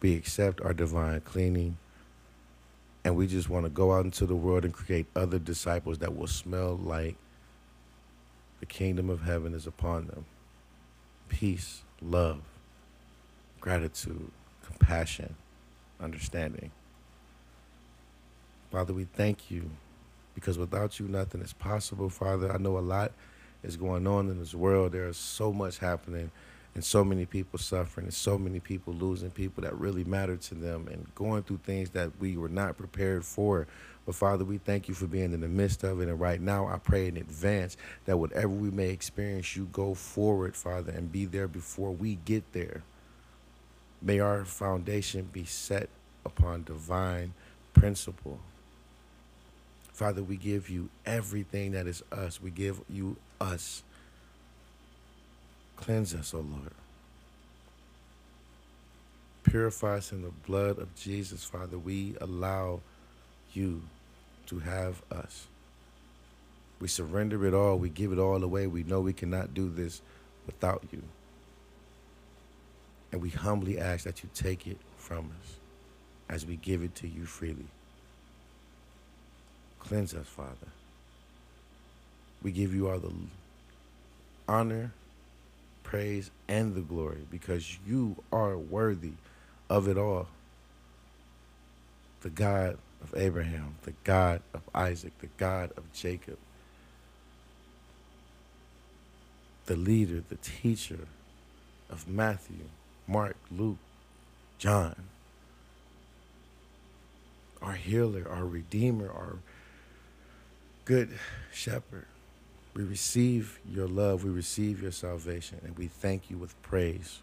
We 0.00 0.14
accept 0.16 0.60
our 0.60 0.74
divine 0.74 1.22
cleaning. 1.22 1.78
And 3.04 3.16
we 3.16 3.26
just 3.26 3.48
want 3.50 3.64
to 3.66 3.70
go 3.70 3.92
out 3.94 4.04
into 4.04 4.26
the 4.26 4.36
world 4.36 4.64
and 4.64 4.74
create 4.74 5.06
other 5.16 5.38
disciples 5.38 5.98
that 5.98 6.16
will 6.16 6.26
smell 6.28 6.76
like 6.76 7.16
the 8.60 8.66
kingdom 8.66 9.10
of 9.10 9.22
heaven 9.22 9.54
is 9.54 9.66
upon 9.66 10.08
them. 10.08 10.26
Peace, 11.28 11.82
love, 12.02 12.40
gratitude, 13.60 14.30
compassion, 14.64 15.36
understanding. 16.00 16.70
Father, 18.72 18.94
we 18.94 19.04
thank 19.04 19.50
you 19.50 19.70
because 20.36 20.58
without 20.58 21.00
you, 21.00 21.08
nothing 21.08 21.40
is 21.40 21.54
possible, 21.54 22.10
Father. 22.10 22.52
I 22.52 22.58
know 22.58 22.76
a 22.76 22.80
lot 22.80 23.10
is 23.64 23.76
going 23.76 24.06
on 24.06 24.28
in 24.28 24.38
this 24.38 24.54
world. 24.54 24.92
There 24.92 25.08
is 25.08 25.16
so 25.16 25.50
much 25.50 25.78
happening 25.78 26.30
and 26.74 26.84
so 26.84 27.02
many 27.02 27.24
people 27.24 27.58
suffering 27.58 28.04
and 28.04 28.14
so 28.14 28.36
many 28.36 28.60
people 28.60 28.92
losing 28.92 29.30
people 29.30 29.62
that 29.62 29.74
really 29.78 30.04
matter 30.04 30.36
to 30.36 30.54
them 30.54 30.88
and 30.92 31.06
going 31.14 31.42
through 31.42 31.60
things 31.64 31.88
that 31.90 32.10
we 32.20 32.36
were 32.36 32.50
not 32.50 32.76
prepared 32.76 33.24
for. 33.24 33.66
But 34.04 34.14
Father, 34.14 34.44
we 34.44 34.58
thank 34.58 34.88
you 34.88 34.94
for 34.94 35.06
being 35.06 35.32
in 35.32 35.40
the 35.40 35.48
midst 35.48 35.82
of 35.84 36.02
it. 36.02 36.08
And 36.08 36.20
right 36.20 36.40
now, 36.40 36.68
I 36.68 36.76
pray 36.76 37.08
in 37.08 37.16
advance 37.16 37.78
that 38.04 38.18
whatever 38.18 38.48
we 38.48 38.70
may 38.70 38.90
experience, 38.90 39.56
you 39.56 39.70
go 39.72 39.94
forward, 39.94 40.54
Father, 40.54 40.92
and 40.92 41.10
be 41.10 41.24
there 41.24 41.48
before 41.48 41.92
we 41.92 42.18
get 42.26 42.52
there. 42.52 42.82
May 44.02 44.20
our 44.20 44.44
foundation 44.44 45.30
be 45.32 45.46
set 45.46 45.88
upon 46.26 46.64
divine 46.64 47.32
principle. 47.72 48.38
Father, 49.96 50.22
we 50.22 50.36
give 50.36 50.68
you 50.68 50.90
everything 51.06 51.72
that 51.72 51.86
is 51.86 52.02
us. 52.12 52.38
We 52.38 52.50
give 52.50 52.82
you 52.90 53.16
us. 53.40 53.82
Cleanse 55.76 56.14
us, 56.14 56.34
O 56.34 56.38
oh 56.38 56.40
Lord. 56.42 56.72
Purify 59.44 59.96
us 59.96 60.12
in 60.12 60.20
the 60.20 60.32
blood 60.46 60.78
of 60.78 60.94
Jesus, 60.96 61.44
Father. 61.44 61.78
We 61.78 62.14
allow 62.20 62.80
you 63.54 63.84
to 64.48 64.58
have 64.58 65.00
us. 65.10 65.46
We 66.78 66.88
surrender 66.88 67.46
it 67.46 67.54
all. 67.54 67.78
We 67.78 67.88
give 67.88 68.12
it 68.12 68.18
all 68.18 68.44
away. 68.44 68.66
We 68.66 68.82
know 68.82 69.00
we 69.00 69.14
cannot 69.14 69.54
do 69.54 69.70
this 69.70 70.02
without 70.44 70.84
you. 70.92 71.00
And 73.12 73.22
we 73.22 73.30
humbly 73.30 73.78
ask 73.78 74.04
that 74.04 74.22
you 74.22 74.28
take 74.34 74.66
it 74.66 74.76
from 74.98 75.32
us 75.40 75.54
as 76.28 76.44
we 76.44 76.56
give 76.56 76.82
it 76.82 76.94
to 76.96 77.08
you 77.08 77.24
freely. 77.24 77.68
Cleanse 79.88 80.14
us, 80.14 80.26
Father. 80.26 80.68
We 82.42 82.50
give 82.50 82.74
you 82.74 82.88
all 82.88 82.98
the 82.98 83.12
honor, 84.48 84.92
praise, 85.84 86.30
and 86.48 86.74
the 86.74 86.80
glory 86.80 87.24
because 87.30 87.78
you 87.86 88.16
are 88.32 88.58
worthy 88.58 89.12
of 89.70 89.86
it 89.86 89.96
all. 89.96 90.26
The 92.22 92.30
God 92.30 92.78
of 93.00 93.14
Abraham, 93.16 93.76
the 93.82 93.94
God 94.02 94.42
of 94.52 94.62
Isaac, 94.74 95.16
the 95.20 95.28
God 95.38 95.70
of 95.76 95.92
Jacob, 95.92 96.38
the 99.66 99.76
leader, 99.76 100.22
the 100.28 100.36
teacher 100.36 101.06
of 101.88 102.08
Matthew, 102.08 102.64
Mark, 103.06 103.36
Luke, 103.52 103.78
John, 104.58 104.96
our 107.62 107.74
healer, 107.74 108.28
our 108.28 108.44
redeemer, 108.44 109.08
our 109.08 109.36
good 110.86 111.10
shepherd. 111.52 112.06
We 112.72 112.84
receive 112.84 113.58
your 113.68 113.88
love, 113.88 114.24
we 114.24 114.30
receive 114.30 114.80
your 114.82 114.92
salvation, 114.92 115.60
and 115.64 115.76
we 115.76 115.88
thank 115.88 116.30
you 116.30 116.38
with 116.38 116.60
praise. 116.62 117.22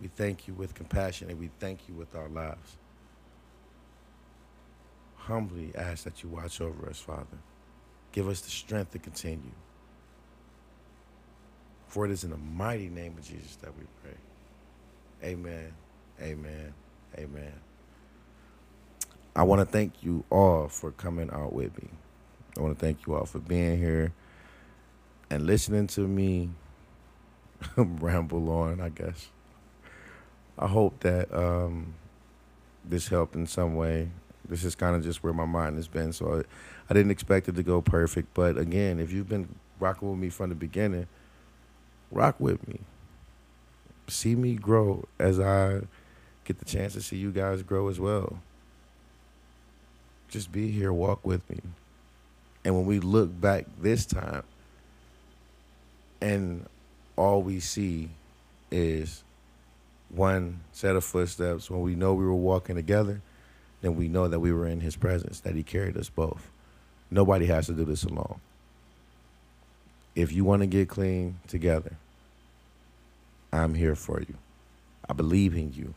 We 0.00 0.08
thank 0.08 0.46
you 0.48 0.54
with 0.54 0.74
compassion, 0.74 1.30
and 1.30 1.38
we 1.38 1.50
thank 1.58 1.88
you 1.88 1.94
with 1.94 2.14
our 2.14 2.28
lives. 2.28 2.76
Humbly 5.16 5.72
ask 5.74 6.04
that 6.04 6.22
you 6.22 6.28
watch 6.28 6.60
over 6.60 6.88
us, 6.88 6.98
Father. 6.98 7.38
Give 8.12 8.28
us 8.28 8.40
the 8.40 8.50
strength 8.50 8.92
to 8.92 8.98
continue. 8.98 9.52
For 11.86 12.04
it 12.04 12.10
is 12.10 12.24
in 12.24 12.30
the 12.30 12.36
mighty 12.36 12.88
name 12.88 13.14
of 13.18 13.24
Jesus 13.24 13.56
that 13.56 13.76
we 13.76 13.84
pray. 14.02 15.28
Amen. 15.30 15.72
Amen. 16.20 16.72
Amen. 17.16 17.52
I 19.36 19.42
want 19.42 19.60
to 19.60 19.66
thank 19.66 20.02
you 20.02 20.24
all 20.30 20.68
for 20.68 20.90
coming 20.92 21.30
out 21.30 21.52
with 21.52 21.80
me. 21.80 21.88
I 22.58 22.60
want 22.60 22.78
to 22.78 22.84
thank 22.84 23.06
you 23.06 23.14
all 23.14 23.24
for 23.24 23.38
being 23.38 23.78
here 23.78 24.12
and 25.30 25.46
listening 25.46 25.86
to 25.88 26.08
me 26.08 26.50
ramble 27.76 28.50
on, 28.50 28.80
I 28.80 28.88
guess. 28.88 29.28
I 30.58 30.66
hope 30.66 31.00
that 31.00 31.32
um, 31.32 31.94
this 32.84 33.08
helped 33.08 33.36
in 33.36 33.46
some 33.46 33.76
way. 33.76 34.08
This 34.48 34.64
is 34.64 34.74
kind 34.74 34.96
of 34.96 35.04
just 35.04 35.22
where 35.22 35.32
my 35.32 35.44
mind 35.44 35.76
has 35.76 35.86
been. 35.86 36.12
So 36.12 36.38
I, 36.38 36.42
I 36.90 36.94
didn't 36.94 37.12
expect 37.12 37.48
it 37.48 37.54
to 37.54 37.62
go 37.62 37.80
perfect. 37.80 38.34
But 38.34 38.58
again, 38.58 38.98
if 38.98 39.12
you've 39.12 39.28
been 39.28 39.54
rocking 39.78 40.10
with 40.10 40.18
me 40.18 40.28
from 40.28 40.48
the 40.48 40.56
beginning, 40.56 41.06
rock 42.10 42.40
with 42.40 42.66
me. 42.66 42.80
See 44.08 44.34
me 44.34 44.54
grow 44.54 45.06
as 45.18 45.38
I 45.38 45.82
get 46.44 46.58
the 46.58 46.64
chance 46.64 46.94
to 46.94 47.02
see 47.02 47.18
you 47.18 47.30
guys 47.30 47.62
grow 47.62 47.88
as 47.88 48.00
well. 48.00 48.40
Just 50.28 50.50
be 50.50 50.70
here, 50.70 50.92
walk 50.92 51.24
with 51.24 51.48
me. 51.48 51.60
And 52.64 52.74
when 52.74 52.86
we 52.86 53.00
look 53.00 53.40
back 53.40 53.66
this 53.80 54.04
time, 54.04 54.42
and 56.20 56.66
all 57.16 57.42
we 57.42 57.60
see 57.60 58.10
is 58.70 59.22
one 60.10 60.60
set 60.72 60.96
of 60.96 61.04
footsteps, 61.04 61.70
when 61.70 61.80
we 61.80 61.94
know 61.94 62.14
we 62.14 62.24
were 62.24 62.34
walking 62.34 62.76
together, 62.76 63.20
then 63.80 63.96
we 63.96 64.08
know 64.08 64.28
that 64.28 64.40
we 64.40 64.52
were 64.52 64.66
in 64.66 64.80
his 64.80 64.96
presence, 64.96 65.40
that 65.40 65.54
he 65.54 65.62
carried 65.62 65.96
us 65.96 66.08
both. 66.08 66.50
Nobody 67.10 67.46
has 67.46 67.66
to 67.66 67.72
do 67.72 67.84
this 67.84 68.04
alone. 68.04 68.40
If 70.14 70.32
you 70.32 70.44
want 70.44 70.62
to 70.62 70.66
get 70.66 70.88
clean 70.88 71.38
together, 71.46 71.96
I'm 73.52 73.74
here 73.74 73.94
for 73.94 74.20
you. 74.20 74.34
I 75.08 75.12
believe 75.12 75.54
in 75.54 75.72
you. 75.72 75.94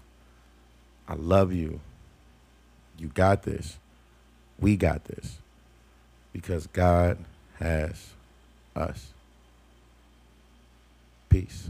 I 1.08 1.16
love 1.16 1.52
you. 1.52 1.82
You 2.98 3.08
got 3.08 3.44
this. 3.44 3.78
We 4.60 4.78
got 4.78 5.06
this 5.06 5.41
because 6.34 6.68
God 6.68 7.18
has 7.60 8.10
us. 8.76 9.08
Peace. 11.30 11.70